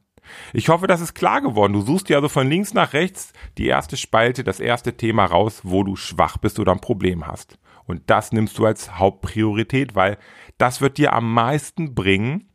Ich 0.53 0.69
hoffe, 0.69 0.87
das 0.87 1.01
ist 1.01 1.13
klar 1.13 1.41
geworden. 1.41 1.73
Du 1.73 1.81
suchst 1.81 2.09
dir 2.09 2.17
also 2.17 2.29
von 2.29 2.47
links 2.47 2.73
nach 2.73 2.93
rechts 2.93 3.33
die 3.57 3.67
erste 3.67 3.97
Spalte, 3.97 4.43
das 4.43 4.59
erste 4.59 4.95
Thema 4.95 5.25
raus, 5.25 5.61
wo 5.63 5.83
du 5.83 5.95
schwach 5.95 6.37
bist 6.37 6.59
oder 6.59 6.71
ein 6.71 6.81
Problem 6.81 7.25
hast. 7.27 7.57
Und 7.85 8.09
das 8.09 8.31
nimmst 8.31 8.57
du 8.57 8.65
als 8.65 8.97
Hauptpriorität, 8.97 9.95
weil 9.95 10.17
das 10.57 10.81
wird 10.81 10.97
dir 10.97 11.13
am 11.13 11.33
meisten 11.33 11.95
bringen, 11.95 12.49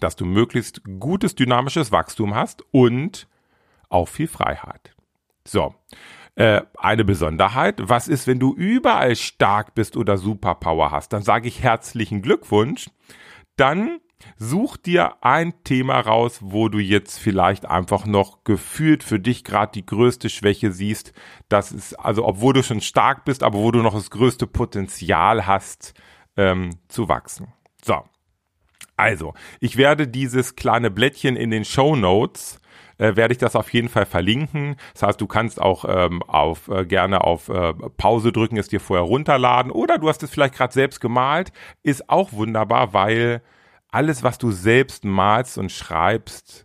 dass 0.00 0.16
du 0.16 0.24
möglichst 0.24 0.82
gutes 0.98 1.34
dynamisches 1.34 1.92
Wachstum 1.92 2.34
hast 2.34 2.62
und 2.70 3.28
auch 3.88 4.08
viel 4.08 4.28
Freiheit. 4.28 4.94
So, 5.46 5.74
äh, 6.36 6.62
eine 6.76 7.04
Besonderheit, 7.04 7.80
was 7.82 8.08
ist, 8.08 8.26
wenn 8.26 8.40
du 8.40 8.54
überall 8.54 9.16
stark 9.16 9.74
bist 9.74 9.96
oder 9.96 10.18
Superpower 10.18 10.90
hast? 10.90 11.12
Dann 11.12 11.22
sage 11.22 11.48
ich 11.48 11.62
herzlichen 11.62 12.22
Glückwunsch. 12.22 12.86
Dann 13.56 14.00
Such 14.36 14.76
dir 14.76 15.22
ein 15.22 15.52
Thema 15.64 16.00
raus, 16.00 16.38
wo 16.40 16.68
du 16.68 16.78
jetzt 16.78 17.18
vielleicht 17.18 17.66
einfach 17.66 18.06
noch 18.06 18.44
gefühlt 18.44 19.04
für 19.04 19.20
dich 19.20 19.44
gerade 19.44 19.72
die 19.72 19.86
größte 19.86 20.28
Schwäche 20.28 20.72
siehst. 20.72 21.12
Das 21.48 21.72
ist 21.72 21.94
also, 21.94 22.24
obwohl 22.24 22.54
du 22.54 22.62
schon 22.62 22.80
stark 22.80 23.24
bist, 23.24 23.42
aber 23.42 23.58
wo 23.58 23.70
du 23.70 23.80
noch 23.80 23.94
das 23.94 24.10
größte 24.10 24.46
Potenzial 24.46 25.46
hast, 25.46 25.94
ähm, 26.36 26.70
zu 26.88 27.08
wachsen. 27.08 27.52
So. 27.82 28.02
Also, 28.96 29.34
ich 29.60 29.76
werde 29.76 30.06
dieses 30.06 30.56
kleine 30.56 30.90
Blättchen 30.90 31.36
in 31.36 31.50
den 31.50 31.64
Show 31.64 31.96
Notes 31.96 32.60
äh, 32.98 33.16
werde 33.16 33.32
ich 33.32 33.38
das 33.38 33.56
auf 33.56 33.72
jeden 33.72 33.88
Fall 33.88 34.06
verlinken. 34.06 34.76
Das 34.92 35.02
heißt, 35.02 35.20
du 35.20 35.26
kannst 35.26 35.60
auch 35.60 35.84
ähm, 35.88 36.22
auf 36.22 36.68
äh, 36.68 36.84
gerne 36.84 37.22
auf 37.22 37.48
äh, 37.48 37.72
Pause 37.96 38.32
drücken, 38.32 38.56
es 38.56 38.68
dir 38.68 38.80
vorher 38.80 39.04
runterladen 39.04 39.70
oder 39.70 39.98
du 39.98 40.08
hast 40.08 40.22
es 40.22 40.30
vielleicht 40.30 40.54
gerade 40.54 40.72
selbst 40.72 41.00
gemalt, 41.00 41.52
ist 41.82 42.08
auch 42.08 42.32
wunderbar, 42.32 42.92
weil 42.92 43.42
alles, 43.90 44.22
was 44.22 44.38
du 44.38 44.50
selbst 44.50 45.04
malst 45.04 45.56
und 45.56 45.70
schreibst, 45.70 46.63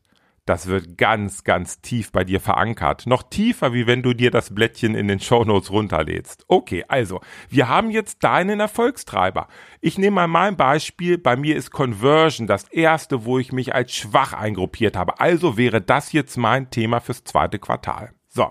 das 0.50 0.65
wird 0.65 0.98
ganz, 0.98 1.44
ganz 1.44 1.79
tief 1.79 2.12
bei 2.12 2.24
dir 2.24 2.39
verankert. 2.39 3.06
Noch 3.06 3.22
tiefer, 3.22 3.72
wie 3.72 3.86
wenn 3.86 4.01
du 4.01 4.15
dir 4.15 4.32
das 4.32 4.56
Blättchen 4.56 4.96
in 4.96 5.08
den 5.08 5.20
Shownotes 5.20 5.70
runterlädst. 5.70 6.44
Okay, 6.48 6.84
also, 6.88 7.22
wir 7.50 7.68
haben 7.68 7.91
jetzt 7.91 8.24
deinen 8.24 8.60
Erfolgstreiber. 8.60 9.48
Ich 9.79 10.00
nehme 10.00 10.15
mal 10.15 10.27
mein 10.27 10.58
Beispiel. 10.58 11.20
Bei 11.20 11.36
mir 11.36 11.56
ist 11.56 11.70
Conversion 11.70 12.48
das 12.48 12.63
erste, 12.70 13.25
wo 13.25 13.38
ich 13.38 13.51
mich 13.51 13.75
als 13.75 13.94
schwach 13.94 14.34
eingruppiert 14.34 14.98
habe. 14.98 15.20
Also 15.20 15.56
wäre 15.56 15.82
das 15.82 16.13
jetzt 16.13 16.36
mein 16.36 16.72
Thema 16.72 17.00
fürs 17.00 17.24
zweite 17.24 17.60
Quartal. 17.60 18.13
So. 18.27 18.50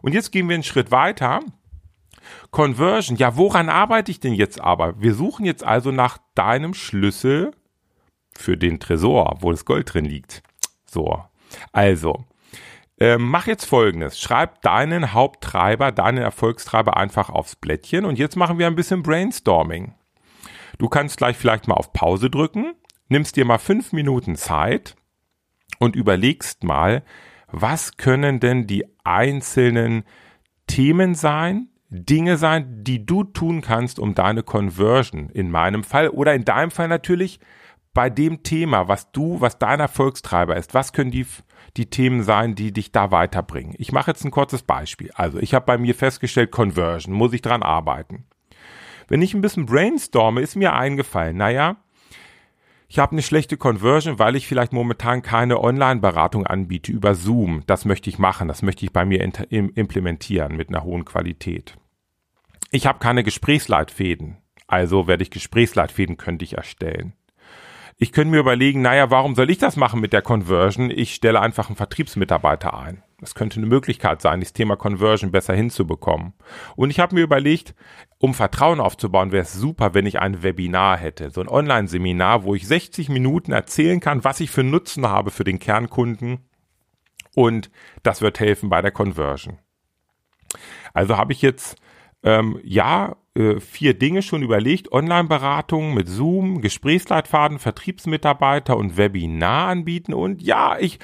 Und 0.00 0.14
jetzt 0.14 0.32
gehen 0.32 0.48
wir 0.48 0.54
einen 0.54 0.62
Schritt 0.62 0.90
weiter. 0.90 1.40
Conversion. 2.52 3.18
Ja, 3.18 3.36
woran 3.36 3.68
arbeite 3.68 4.10
ich 4.10 4.20
denn 4.20 4.32
jetzt 4.32 4.62
aber? 4.62 4.98
Wir 4.98 5.12
suchen 5.12 5.44
jetzt 5.44 5.62
also 5.62 5.92
nach 5.92 6.16
deinem 6.34 6.72
Schlüssel 6.72 7.50
für 8.34 8.56
den 8.56 8.80
Tresor, 8.80 9.36
wo 9.40 9.50
das 9.50 9.66
Gold 9.66 9.92
drin 9.92 10.06
liegt. 10.06 10.42
So, 10.90 11.22
also, 11.72 12.24
äh, 12.98 13.18
mach 13.18 13.46
jetzt 13.46 13.64
folgendes. 13.64 14.20
Schreib 14.20 14.62
deinen 14.62 15.12
Haupttreiber, 15.12 15.92
deinen 15.92 16.18
Erfolgstreiber 16.18 16.96
einfach 16.96 17.30
aufs 17.30 17.56
Blättchen 17.56 18.04
und 18.04 18.18
jetzt 18.18 18.36
machen 18.36 18.58
wir 18.58 18.66
ein 18.66 18.74
bisschen 18.74 19.02
Brainstorming. 19.02 19.94
Du 20.78 20.88
kannst 20.88 21.18
gleich 21.18 21.36
vielleicht 21.36 21.68
mal 21.68 21.74
auf 21.74 21.92
Pause 21.92 22.30
drücken, 22.30 22.74
nimmst 23.08 23.36
dir 23.36 23.44
mal 23.44 23.58
fünf 23.58 23.92
Minuten 23.92 24.36
Zeit 24.36 24.96
und 25.78 25.96
überlegst 25.96 26.64
mal, 26.64 27.02
was 27.50 27.96
können 27.96 28.40
denn 28.40 28.66
die 28.66 28.84
einzelnen 29.04 30.04
Themen 30.66 31.14
sein, 31.14 31.68
Dinge 31.88 32.36
sein, 32.36 32.84
die 32.84 33.06
du 33.06 33.24
tun 33.24 33.62
kannst, 33.62 33.98
um 33.98 34.14
deine 34.14 34.42
Conversion 34.42 35.30
in 35.30 35.50
meinem 35.50 35.82
Fall 35.82 36.08
oder 36.10 36.34
in 36.34 36.44
deinem 36.44 36.70
Fall 36.70 36.88
natürlich 36.88 37.40
bei 37.98 38.10
dem 38.10 38.44
Thema, 38.44 38.86
was 38.86 39.10
du, 39.10 39.40
was 39.40 39.58
dein 39.58 39.80
Erfolgstreiber 39.80 40.56
ist, 40.56 40.72
was 40.72 40.92
können 40.92 41.10
die, 41.10 41.26
die 41.76 41.90
Themen 41.90 42.22
sein, 42.22 42.54
die 42.54 42.72
dich 42.72 42.92
da 42.92 43.10
weiterbringen? 43.10 43.74
Ich 43.76 43.90
mache 43.90 44.12
jetzt 44.12 44.24
ein 44.24 44.30
kurzes 44.30 44.62
Beispiel. 44.62 45.10
Also 45.14 45.40
ich 45.40 45.52
habe 45.52 45.66
bei 45.66 45.78
mir 45.78 45.96
festgestellt, 45.96 46.52
Conversion, 46.52 47.12
muss 47.12 47.32
ich 47.32 47.42
dran 47.42 47.64
arbeiten. 47.64 48.24
Wenn 49.08 49.20
ich 49.20 49.34
ein 49.34 49.40
bisschen 49.40 49.66
brainstorme, 49.66 50.42
ist 50.42 50.54
mir 50.54 50.74
eingefallen, 50.74 51.36
naja, 51.36 51.74
ich 52.86 53.00
habe 53.00 53.10
eine 53.10 53.22
schlechte 53.22 53.56
Conversion, 53.56 54.20
weil 54.20 54.36
ich 54.36 54.46
vielleicht 54.46 54.72
momentan 54.72 55.22
keine 55.22 55.60
Online-Beratung 55.60 56.46
anbiete 56.46 56.92
über 56.92 57.16
Zoom. 57.16 57.64
Das 57.66 57.84
möchte 57.84 58.10
ich 58.10 58.20
machen, 58.20 58.46
das 58.46 58.62
möchte 58.62 58.84
ich 58.84 58.92
bei 58.92 59.04
mir 59.04 59.20
implementieren 59.50 60.56
mit 60.56 60.68
einer 60.68 60.84
hohen 60.84 61.04
Qualität. 61.04 61.74
Ich 62.70 62.86
habe 62.86 63.00
keine 63.00 63.24
Gesprächsleitfäden, 63.24 64.36
also 64.68 65.08
werde 65.08 65.24
ich 65.24 65.30
Gesprächsleitfäden 65.30 66.16
könnte 66.16 66.44
ich 66.44 66.56
erstellen. 66.56 67.14
Ich 68.00 68.12
könnte 68.12 68.30
mir 68.30 68.38
überlegen, 68.38 68.80
naja, 68.80 69.10
warum 69.10 69.34
soll 69.34 69.50
ich 69.50 69.58
das 69.58 69.74
machen 69.74 70.00
mit 70.00 70.12
der 70.12 70.22
Conversion? 70.22 70.88
Ich 70.88 71.16
stelle 71.16 71.40
einfach 71.40 71.66
einen 71.66 71.74
Vertriebsmitarbeiter 71.74 72.78
ein. 72.78 73.02
Das 73.20 73.34
könnte 73.34 73.56
eine 73.56 73.66
Möglichkeit 73.66 74.22
sein, 74.22 74.38
das 74.38 74.52
Thema 74.52 74.76
Conversion 74.76 75.32
besser 75.32 75.52
hinzubekommen. 75.52 76.34
Und 76.76 76.90
ich 76.90 77.00
habe 77.00 77.16
mir 77.16 77.22
überlegt, 77.22 77.74
um 78.18 78.34
Vertrauen 78.34 78.78
aufzubauen, 78.78 79.32
wäre 79.32 79.42
es 79.42 79.52
super, 79.52 79.94
wenn 79.94 80.06
ich 80.06 80.20
ein 80.20 80.44
Webinar 80.44 80.96
hätte, 80.96 81.30
so 81.30 81.40
ein 81.40 81.48
Online-Seminar, 81.48 82.44
wo 82.44 82.54
ich 82.54 82.68
60 82.68 83.08
Minuten 83.08 83.50
erzählen 83.50 83.98
kann, 83.98 84.22
was 84.22 84.38
ich 84.38 84.52
für 84.52 84.62
Nutzen 84.62 85.08
habe 85.08 85.32
für 85.32 85.42
den 85.42 85.58
Kernkunden. 85.58 86.48
Und 87.34 87.68
das 88.04 88.22
wird 88.22 88.38
helfen 88.38 88.68
bei 88.68 88.80
der 88.80 88.92
Conversion. 88.92 89.58
Also 90.94 91.16
habe 91.16 91.32
ich 91.32 91.42
jetzt 91.42 91.76
ähm, 92.22 92.58
ja 92.62 93.16
äh, 93.34 93.60
vier 93.60 93.94
Dinge 93.94 94.22
schon 94.22 94.42
überlegt. 94.42 94.90
Online-Beratung 94.92 95.94
mit 95.94 96.08
Zoom, 96.08 96.60
Gesprächsleitfaden, 96.60 97.58
Vertriebsmitarbeiter 97.58 98.76
und 98.76 98.96
Webinar 98.96 99.68
anbieten. 99.68 100.12
Und 100.12 100.42
ja, 100.42 100.76
ich, 100.78 100.98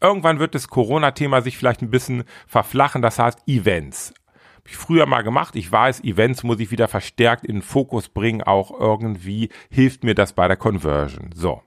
irgendwann 0.00 0.38
wird 0.38 0.54
das 0.54 0.68
Corona-Thema 0.68 1.40
sich 1.42 1.56
vielleicht 1.56 1.82
ein 1.82 1.90
bisschen 1.90 2.24
verflachen. 2.46 3.02
Das 3.02 3.18
heißt 3.18 3.46
Events. 3.46 4.12
Hab 4.56 4.68
ich 4.68 4.76
früher 4.76 5.06
mal 5.06 5.22
gemacht. 5.22 5.56
Ich 5.56 5.70
weiß, 5.70 6.04
Events 6.04 6.42
muss 6.42 6.60
ich 6.60 6.70
wieder 6.70 6.88
verstärkt 6.88 7.44
in 7.44 7.56
den 7.56 7.62
Fokus 7.62 8.08
bringen. 8.08 8.42
Auch 8.42 8.78
irgendwie 8.78 9.48
hilft 9.70 10.04
mir 10.04 10.14
das 10.14 10.32
bei 10.32 10.48
der 10.48 10.56
Conversion. 10.56 11.30
So. 11.34 11.62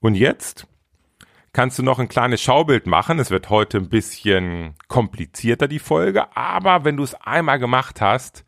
Und 0.00 0.14
jetzt 0.14 0.66
kannst 1.54 1.78
du 1.78 1.82
noch 1.82 1.98
ein 1.98 2.08
kleines 2.08 2.42
Schaubild 2.42 2.86
machen. 2.86 3.18
Es 3.18 3.30
wird 3.30 3.48
heute 3.48 3.78
ein 3.78 3.88
bisschen 3.88 4.74
komplizierter, 4.88 5.68
die 5.68 5.78
Folge. 5.78 6.36
Aber 6.36 6.84
wenn 6.84 6.98
du 6.98 7.04
es 7.04 7.14
einmal 7.14 7.58
gemacht 7.58 8.02
hast, 8.02 8.44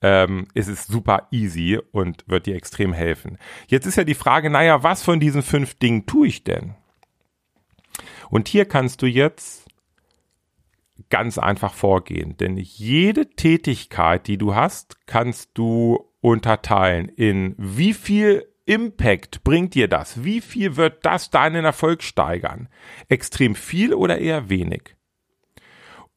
ähm, 0.00 0.46
ist 0.54 0.68
es 0.68 0.86
super 0.86 1.26
easy 1.30 1.78
und 1.92 2.24
wird 2.28 2.46
dir 2.46 2.54
extrem 2.54 2.92
helfen. 2.92 3.36
Jetzt 3.66 3.86
ist 3.86 3.96
ja 3.96 4.04
die 4.04 4.14
Frage, 4.14 4.48
naja, 4.48 4.82
was 4.82 5.02
von 5.02 5.20
diesen 5.20 5.42
fünf 5.42 5.74
Dingen 5.74 6.06
tue 6.06 6.28
ich 6.28 6.44
denn? 6.44 6.74
Und 8.30 8.48
hier 8.48 8.64
kannst 8.64 9.02
du 9.02 9.06
jetzt 9.06 9.66
ganz 11.10 11.38
einfach 11.38 11.74
vorgehen, 11.74 12.36
denn 12.36 12.56
jede 12.56 13.28
Tätigkeit, 13.30 14.26
die 14.26 14.38
du 14.38 14.54
hast, 14.54 15.06
kannst 15.06 15.50
du 15.54 16.10
unterteilen 16.20 17.08
in 17.08 17.54
wie 17.58 17.92
viel 17.92 18.46
Impact 18.66 19.44
bringt 19.44 19.74
dir 19.74 19.88
das? 19.88 20.24
Wie 20.24 20.40
viel 20.40 20.76
wird 20.76 21.06
das 21.06 21.30
deinen 21.30 21.64
Erfolg 21.64 22.02
steigern? 22.02 22.68
Extrem 23.08 23.54
viel 23.54 23.94
oder 23.94 24.18
eher 24.18 24.48
wenig? 24.48 24.96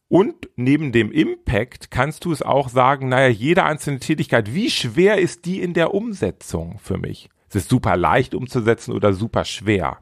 Und 0.07 0.49
neben 0.55 0.91
dem 0.91 1.11
Impact 1.11 1.91
kannst 1.91 2.25
du 2.25 2.31
es 2.31 2.41
auch 2.41 2.69
sagen, 2.69 3.09
naja, 3.09 3.27
jede 3.27 3.63
einzelne 3.63 3.99
Tätigkeit, 3.99 4.55
wie 4.55 4.71
schwer 4.71 5.19
ist 5.19 5.45
die 5.45 5.61
in 5.61 5.75
der 5.75 5.93
Umsetzung 5.93 6.79
für 6.79 6.97
mich? 6.97 7.29
Es 7.47 7.55
ist 7.55 7.69
super 7.69 7.95
leicht 7.95 8.33
umzusetzen 8.33 8.93
oder 8.93 9.13
super 9.13 9.45
schwer. 9.45 9.99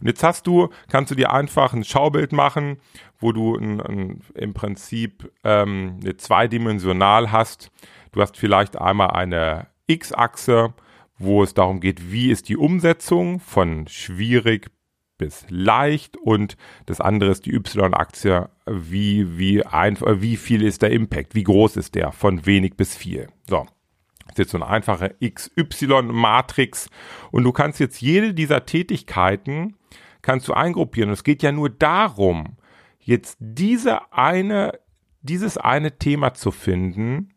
Und 0.00 0.06
jetzt 0.06 0.22
hast 0.22 0.46
du, 0.46 0.68
kannst 0.90 1.10
du 1.10 1.14
dir 1.14 1.32
einfach 1.32 1.72
ein 1.72 1.84
Schaubild 1.84 2.32
machen, 2.32 2.78
wo 3.18 3.32
du 3.32 3.56
ein, 3.56 3.80
ein, 3.80 4.20
im 4.34 4.52
Prinzip 4.52 5.32
ähm, 5.42 5.98
eine 6.02 6.16
zweidimensional 6.18 7.32
hast. 7.32 7.70
Du 8.12 8.20
hast 8.20 8.36
vielleicht 8.36 8.78
einmal 8.78 9.10
eine 9.10 9.68
X-Achse, 9.86 10.74
wo 11.18 11.42
es 11.42 11.54
darum 11.54 11.80
geht, 11.80 12.12
wie 12.12 12.30
ist 12.30 12.48
die 12.48 12.56
Umsetzung 12.56 13.40
von 13.40 13.86
schwierig 13.88 14.70
bis 15.18 15.44
leicht 15.48 16.16
und 16.16 16.56
das 16.86 17.00
andere 17.00 17.30
ist 17.30 17.44
die 17.44 17.52
Y-Aktie, 17.52 18.48
wie, 18.66 19.36
wie, 19.36 19.66
ein, 19.66 19.98
wie 20.00 20.36
viel 20.36 20.62
ist 20.62 20.82
der 20.82 20.92
Impact, 20.92 21.34
wie 21.34 21.42
groß 21.42 21.76
ist 21.76 21.96
der, 21.96 22.12
von 22.12 22.46
wenig 22.46 22.76
bis 22.76 22.96
viel. 22.96 23.26
So. 23.48 23.66
Das 24.26 24.34
ist 24.34 24.38
jetzt 24.38 24.50
so 24.52 24.58
eine 24.58 24.68
einfache 24.68 25.16
XY-Matrix 25.24 26.88
und 27.32 27.44
du 27.44 27.52
kannst 27.52 27.80
jetzt 27.80 28.00
jede 28.00 28.32
dieser 28.32 28.64
Tätigkeiten 28.64 29.74
kannst 30.22 30.46
du 30.48 30.52
eingruppieren. 30.52 31.10
Und 31.10 31.14
es 31.14 31.24
geht 31.24 31.42
ja 31.42 31.50
nur 31.50 31.70
darum, 31.70 32.56
jetzt 33.00 33.38
diese 33.40 34.12
eine, 34.12 34.78
dieses 35.22 35.56
eine 35.56 35.98
Thema 35.98 36.34
zu 36.34 36.50
finden, 36.50 37.32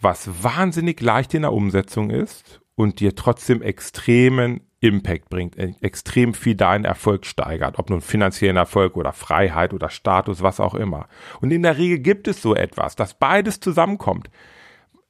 was 0.00 0.42
wahnsinnig 0.42 1.00
leicht 1.00 1.32
in 1.32 1.42
der 1.42 1.52
Umsetzung 1.52 2.10
ist 2.10 2.60
und 2.76 3.00
dir 3.00 3.14
trotzdem 3.14 3.62
extremen 3.62 4.60
Impact 4.80 5.30
bringt, 5.30 5.56
äh, 5.56 5.72
extrem 5.80 6.34
viel 6.34 6.54
deinen 6.54 6.84
Erfolg 6.84 7.24
steigert, 7.24 7.78
ob 7.78 7.88
nun 7.88 8.00
finanziellen 8.00 8.56
Erfolg 8.56 8.96
oder 8.96 9.12
Freiheit 9.12 9.72
oder 9.72 9.88
Status, 9.88 10.42
was 10.42 10.60
auch 10.60 10.74
immer. 10.74 11.08
Und 11.40 11.52
in 11.52 11.62
der 11.62 11.78
Regel 11.78 12.00
gibt 12.00 12.28
es 12.28 12.42
so 12.42 12.54
etwas, 12.54 12.94
dass 12.96 13.14
beides 13.14 13.60
zusammenkommt. 13.60 14.28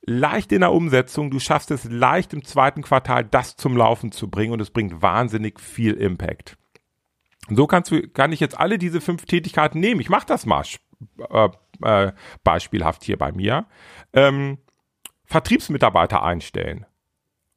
Leicht 0.07 0.53
in 0.53 0.61
der 0.61 0.72
Umsetzung, 0.72 1.31
du 1.31 1.40
schaffst 1.40 1.70
es 1.70 1.85
leicht 1.85 2.35
im 2.35 2.44
zweiten 2.44 2.83
Quartal, 2.83 3.24
das 3.24 3.57
zum 3.57 3.77
Laufen 3.77 4.12
zu 4.12 4.31
bringen 4.31 4.53
und 4.53 4.61
es 4.61 4.70
bringt 4.70 5.03
wahnsinnig 5.03 5.59
viel 5.59 5.94
Impact. 5.94 6.57
So 7.48 7.66
kannst 7.66 7.90
du, 7.90 8.07
kann 8.09 8.33
ich 8.33 8.40
jetzt 8.40 8.59
alle 8.59 8.79
diese 8.79 9.00
fünf 9.00 9.24
Tätigkeiten 9.24 9.81
nehmen. 9.81 10.00
Ich 10.00 10.09
mache 10.09 10.27
das 10.27 10.46
mal 10.46 10.64
äh, 11.31 11.48
äh, 11.83 12.12
beispielhaft 12.44 13.03
hier 13.03 13.18
bei 13.18 13.33
mir. 13.33 13.66
Ähm, 14.12 14.59
Vertriebsmitarbeiter 15.24 16.22
einstellen 16.22 16.87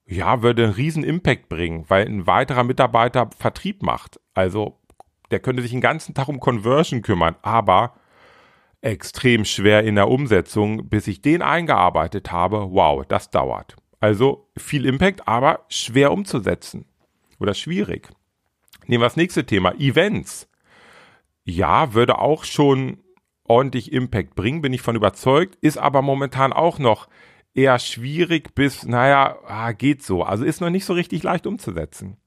ja, 0.07 0.41
würde 0.41 0.63
einen 0.63 0.73
riesen 0.73 1.03
Impact 1.03 1.49
bringen, 1.49 1.85
weil 1.89 2.05
ein 2.05 2.25
weiterer 2.25 2.63
Mitarbeiter 2.63 3.29
Vertrieb 3.37 3.83
macht. 3.83 4.19
Also 4.33 4.79
der 5.31 5.39
könnte 5.39 5.61
sich 5.61 5.71
den 5.71 5.81
ganzen 5.81 6.15
Tag 6.15 6.29
um 6.29 6.39
Conversion 6.39 7.01
kümmern, 7.01 7.35
aber 7.41 7.93
extrem 8.81 9.43
schwer 9.43 9.83
in 9.83 9.95
der 9.95 10.07
Umsetzung, 10.07 10.87
bis 10.87 11.07
ich 11.07 11.21
den 11.21 11.41
eingearbeitet 11.41 12.31
habe. 12.31 12.71
Wow, 12.71 13.05
das 13.05 13.31
dauert. 13.31 13.75
Also 13.99 14.49
viel 14.55 14.85
Impact, 14.85 15.27
aber 15.27 15.65
schwer 15.67 16.11
umzusetzen 16.11 16.85
oder 17.39 17.53
schwierig. 17.53 18.09
Nehmen 18.85 19.01
wir 19.01 19.07
das 19.07 19.17
nächste 19.17 19.45
Thema, 19.45 19.73
Events. 19.75 20.47
Ja, 21.43 21.93
würde 21.93 22.19
auch 22.19 22.45
schon 22.45 22.99
ordentlich 23.43 23.91
Impact 23.91 24.35
bringen, 24.35 24.61
bin 24.61 24.73
ich 24.73 24.81
von 24.81 24.95
überzeugt, 24.95 25.57
ist 25.61 25.77
aber 25.77 26.01
momentan 26.01 26.53
auch 26.53 26.79
noch 26.79 27.07
eher 27.57 27.79
schwierig 27.79 28.53
bis, 28.53 28.85
naja, 28.85 29.39
ah, 29.47 29.71
geht 29.71 30.03
so. 30.03 30.23
Also 30.23 30.45
ist 30.45 30.61
noch 30.61 30.69
nicht 30.69 30.85
so 30.85 30.93
richtig 30.93 31.23
leicht 31.23 31.47
umzusetzen. 31.47 32.17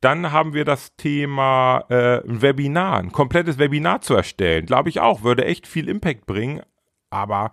Dann 0.00 0.32
haben 0.32 0.52
wir 0.52 0.64
das 0.64 0.96
Thema 0.96 1.84
äh, 1.88 2.18
ein 2.28 2.42
Webinar, 2.42 2.98
ein 2.98 3.12
komplettes 3.12 3.58
Webinar 3.58 4.00
zu 4.00 4.14
erstellen. 4.14 4.66
Glaube 4.66 4.88
ich 4.88 5.00
auch, 5.00 5.22
würde 5.22 5.44
echt 5.44 5.66
viel 5.66 5.88
Impact 5.88 6.26
bringen, 6.26 6.62
aber 7.10 7.52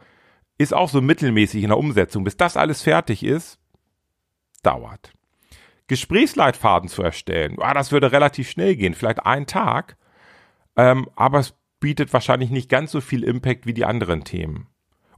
ist 0.58 0.74
auch 0.74 0.90
so 0.90 1.02
mittelmäßig 1.02 1.64
in 1.64 1.70
der 1.70 1.78
Umsetzung. 1.78 2.24
Bis 2.24 2.36
das 2.36 2.58
alles 2.58 2.82
fertig 2.82 3.24
ist, 3.24 3.60
dauert. 4.64 5.14
Gesprächsleitfaden 5.88 6.90
zu 6.90 7.04
erstellen, 7.04 7.58
ah, 7.60 7.74
das 7.74 7.92
würde 7.92 8.12
relativ 8.12 8.50
schnell 8.50 8.76
gehen, 8.76 8.96
vielleicht 8.96 9.26
einen 9.26 9.46
Tag, 9.46 9.98
ähm, 10.78 11.10
aber 11.16 11.40
es 11.40 11.54
bietet 11.80 12.12
wahrscheinlich 12.14 12.50
nicht 12.50 12.70
ganz 12.70 12.92
so 12.92 13.02
viel 13.02 13.24
Impact 13.24 13.66
wie 13.66 13.74
die 13.74 13.86
anderen 13.86 14.24
Themen. 14.24 14.71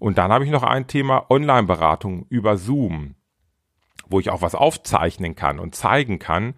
Und 0.04 0.18
dann 0.18 0.34
habe 0.34 0.44
ich 0.44 0.52
noch 0.52 0.64
ein 0.64 0.86
Thema 0.86 1.28
Online-Beratung 1.30 2.26
über 2.28 2.58
Zoom, 2.58 3.16
wo 4.06 4.20
ich 4.20 4.32
auch 4.32 4.42
was 4.42 4.54
aufzeichnen 4.54 5.34
kann 5.34 5.60
und 5.60 5.76
zeigen 5.76 6.20
kann. 6.20 6.56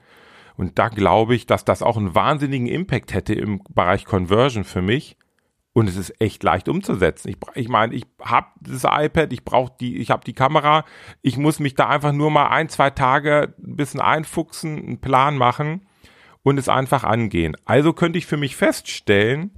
Und 0.57 0.79
da 0.79 0.89
glaube 0.89 1.35
ich, 1.35 1.45
dass 1.45 1.63
das 1.63 1.83
auch 1.83 1.95
einen 1.95 2.15
wahnsinnigen 2.15 2.65
Impact 2.65 3.13
hätte 3.13 3.35
im 3.35 3.61
Bereich 3.69 4.05
Conversion 4.05 4.63
für 4.63 4.81
mich. 4.81 5.15
Und 5.73 5.87
es 5.87 5.95
ist 5.95 6.19
echt 6.19 6.41
leicht 6.41 6.67
umzusetzen. 6.67 7.29
Ich, 7.29 7.37
ich 7.53 7.69
meine, 7.69 7.93
ich 7.93 8.07
habe 8.19 8.47
das 8.61 8.83
iPad, 8.83 9.31
ich 9.31 9.45
brauche 9.45 9.73
die, 9.79 9.97
ich 9.97 10.09
habe 10.09 10.25
die 10.25 10.33
Kamera. 10.33 10.83
Ich 11.21 11.37
muss 11.37 11.59
mich 11.59 11.75
da 11.75 11.87
einfach 11.87 12.13
nur 12.13 12.31
mal 12.31 12.47
ein, 12.47 12.67
zwei 12.69 12.89
Tage 12.89 13.53
ein 13.59 13.75
bisschen 13.75 14.01
einfuchsen, 14.01 14.75
einen 14.79 15.01
Plan 15.01 15.37
machen 15.37 15.85
und 16.41 16.57
es 16.57 16.67
einfach 16.67 17.03
angehen. 17.03 17.55
Also 17.63 17.93
könnte 17.93 18.17
ich 18.17 18.25
für 18.25 18.37
mich 18.37 18.55
feststellen, 18.55 19.51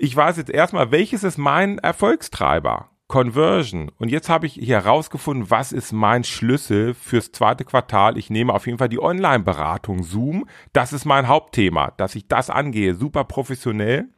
ich 0.00 0.16
weiß 0.16 0.38
jetzt 0.38 0.50
erstmal, 0.50 0.90
welches 0.90 1.24
ist 1.24 1.36
mein 1.36 1.78
Erfolgstreiber? 1.78 2.88
Conversion. 3.06 3.90
Und 3.98 4.10
jetzt 4.10 4.30
habe 4.30 4.46
ich 4.46 4.54
hier 4.54 4.82
herausgefunden, 4.82 5.50
was 5.50 5.72
ist 5.72 5.92
mein 5.92 6.24
Schlüssel 6.24 6.94
fürs 6.94 7.32
zweite 7.32 7.64
Quartal. 7.64 8.16
Ich 8.16 8.30
nehme 8.30 8.54
auf 8.54 8.66
jeden 8.66 8.78
Fall 8.78 8.88
die 8.88 9.02
Online-Beratung 9.02 10.02
Zoom. 10.02 10.48
Das 10.72 10.94
ist 10.94 11.04
mein 11.04 11.28
Hauptthema, 11.28 11.90
dass 11.98 12.14
ich 12.14 12.28
das 12.28 12.48
angehe. 12.48 12.94
Super 12.94 13.24
professionell. 13.24 14.08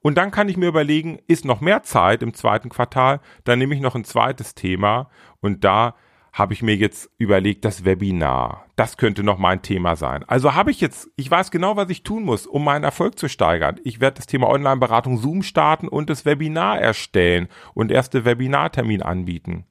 Und 0.00 0.18
dann 0.18 0.32
kann 0.32 0.50
ich 0.50 0.58
mir 0.58 0.68
überlegen, 0.68 1.18
ist 1.26 1.46
noch 1.46 1.62
mehr 1.62 1.82
Zeit 1.82 2.22
im 2.22 2.34
zweiten 2.34 2.68
Quartal? 2.68 3.20
Dann 3.44 3.58
nehme 3.58 3.74
ich 3.74 3.80
noch 3.80 3.94
ein 3.94 4.04
zweites 4.04 4.54
Thema 4.54 5.08
und 5.40 5.64
da 5.64 5.94
habe 6.32 6.54
ich 6.54 6.62
mir 6.62 6.76
jetzt 6.76 7.10
überlegt, 7.18 7.64
das 7.64 7.84
Webinar, 7.84 8.66
das 8.76 8.96
könnte 8.96 9.22
noch 9.22 9.38
mein 9.38 9.62
Thema 9.62 9.96
sein. 9.96 10.24
Also 10.28 10.54
habe 10.54 10.70
ich 10.70 10.80
jetzt, 10.80 11.10
ich 11.16 11.30
weiß 11.30 11.50
genau, 11.50 11.76
was 11.76 11.90
ich 11.90 12.02
tun 12.02 12.22
muss, 12.22 12.46
um 12.46 12.64
meinen 12.64 12.84
Erfolg 12.84 13.18
zu 13.18 13.28
steigern. 13.28 13.80
Ich 13.84 14.00
werde 14.00 14.16
das 14.16 14.26
Thema 14.26 14.48
Online-Beratung 14.48 15.18
Zoom 15.18 15.42
starten 15.42 15.88
und 15.88 16.08
das 16.08 16.24
Webinar 16.24 16.80
erstellen 16.80 17.48
und 17.74 17.90
erste 17.90 18.24
Webinartermin 18.24 19.02
anbieten, 19.02 19.66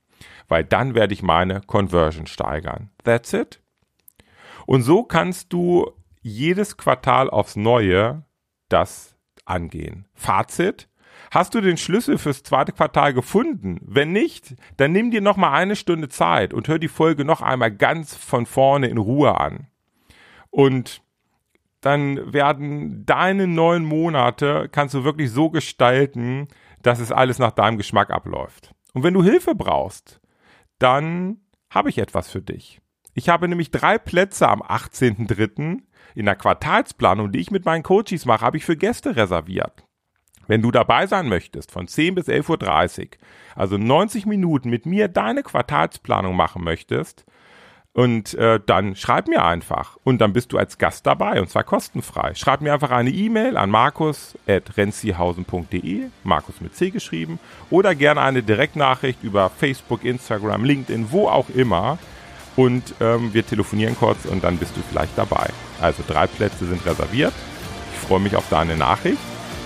weil 0.48 0.63
dann 0.63 0.95
werde 0.95 1.13
ich 1.13 1.24
meine 1.24 1.62
Conversion 1.62 2.28
steigern. 2.28 2.89
That's 3.04 3.34
it. 3.34 3.62
Und 4.65 4.84
so 4.84 5.04
kannst 5.04 5.54
du 5.54 5.91
jedes 6.22 6.78
Quartal 6.78 7.30
aufs 7.30 7.56
Neue 7.56 8.24
das 8.67 9.15
angehen. 9.45 10.08
Fazit, 10.13 10.89
Hast 11.32 11.53
du 11.53 11.62
den 11.62 11.77
Schlüssel 11.77 12.17
fürs 12.17 12.43
zweite 12.43 12.71
Quartal 12.71 13.13
gefunden? 13.13 13.79
Wenn 13.82 14.12
nicht, 14.12 14.55
dann 14.77 14.91
nimm 14.91 15.12
dir 15.12 15.21
noch 15.21 15.38
mal 15.38 15.53
eine 15.53 15.75
Stunde 15.75 16.10
Zeit 16.10 16.53
und 16.53 16.67
hör 16.67 16.79
die 16.79 16.88
Folge 16.88 17.25
noch 17.25 17.41
einmal 17.41 17.71
ganz 17.71 18.15
von 18.15 18.45
vorne 18.45 18.88
in 18.88 18.97
Ruhe 18.97 19.39
an. 19.39 19.67
Und 20.49 21.01
dann 21.82 22.34
werden 22.34 23.05
deine 23.05 23.47
neun 23.47 23.86
Monate 23.86 24.67
kannst 24.71 24.93
du 24.95 25.03
wirklich 25.03 25.32
so 25.32 25.49
gestalten, 25.49 26.47
dass 26.82 26.99
es 26.99 27.12
alles 27.12 27.39
nach 27.39 27.51
deinem 27.51 27.77
Geschmack 27.77 28.10
abläuft. 28.10 28.73
Und 28.93 29.03
wenn 29.03 29.13
du 29.13 29.23
Hilfe 29.23 29.55
brauchst, 29.55 30.19
dann 30.79 31.41
habe 31.69 31.89
ich 31.89 31.97
etwas 31.97 32.29
für 32.29 32.41
dich. 32.41 32.82
Ich 33.13 33.29
habe 33.29 33.47
nämlich 33.47 33.71
drei 33.71 33.97
Plätze 33.97 34.47
am 34.47 34.62
18.03. 34.62 35.79
in 36.15 36.25
der 36.25 36.36
Quartalsplanung, 36.36 37.32
die 37.32 37.39
ich 37.39 37.51
mit 37.51 37.65
meinen 37.65 37.84
Coaches 37.84 38.25
mache, 38.25 38.45
habe 38.45 38.58
ich 38.58 38.65
für 38.65 38.77
Gäste 38.77 39.15
reserviert. 39.15 39.86
Wenn 40.50 40.62
du 40.64 40.72
dabei 40.72 41.06
sein 41.06 41.30
möchtest, 41.30 41.72
von 41.72 41.88
10 41.88 42.16
bis 42.16 42.28
11.30 42.28 43.00
Uhr, 43.00 43.08
also 43.56 43.78
90 43.78 44.26
Minuten 44.26 44.72
mit 44.72 44.88
mir 44.88 45.08
deine 45.08 45.44
Quartalsplanung 45.44 46.36
machen 46.36 46.64
möchtest, 46.64 47.24
und 47.94 48.34
äh, 48.34 48.60
dann 48.66 48.96
schreib 48.96 49.28
mir 49.28 49.46
einfach. 49.46 49.98
Und 50.04 50.22
dann 50.22 50.34
bist 50.34 50.52
du 50.52 50.58
als 50.58 50.80
Gast 50.80 51.06
dabei 51.06 51.40
und 51.40 51.52
zwar 51.52 51.64
kostenfrei. 51.64 52.34
Schreib 52.34 52.62
mir 52.62 52.74
einfach 52.74 52.90
eine 52.90 53.12
E-Mail 53.12 53.58
an 53.58 53.70
markus.renzihausen.de, 53.70 56.08
Markus 56.24 56.62
mit 56.62 56.76
C 56.76 56.90
geschrieben, 56.90 57.38
oder 57.70 57.94
gerne 57.94 58.22
eine 58.22 58.42
Direktnachricht 58.42 59.22
über 59.22 59.52
Facebook, 59.52 60.04
Instagram, 60.04 60.64
LinkedIn, 60.64 61.12
wo 61.12 61.28
auch 61.28 61.50
immer. 61.50 62.00
Und 62.56 62.96
ähm, 63.02 63.36
wir 63.36 63.46
telefonieren 63.46 63.96
kurz 63.96 64.26
und 64.26 64.44
dann 64.44 64.58
bist 64.58 64.76
du 64.76 64.82
vielleicht 64.82 65.16
dabei. 65.16 65.52
Also 65.80 66.02
drei 66.08 66.26
Plätze 66.26 66.66
sind 66.66 66.84
reserviert. 66.88 67.34
Ich 67.94 68.00
freue 68.00 68.20
mich 68.20 68.36
auf 68.36 68.50
deine 68.50 68.76
Nachricht 68.76 69.20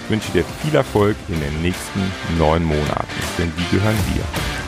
wünsche 0.10 0.32
dir 0.32 0.44
viel 0.62 0.76
Erfolg 0.76 1.16
in 1.28 1.40
den 1.40 1.62
nächsten 1.62 2.02
neun 2.38 2.64
Monaten, 2.64 3.08
denn 3.38 3.52
die 3.58 3.76
gehören 3.76 3.98
dir. 4.14 4.63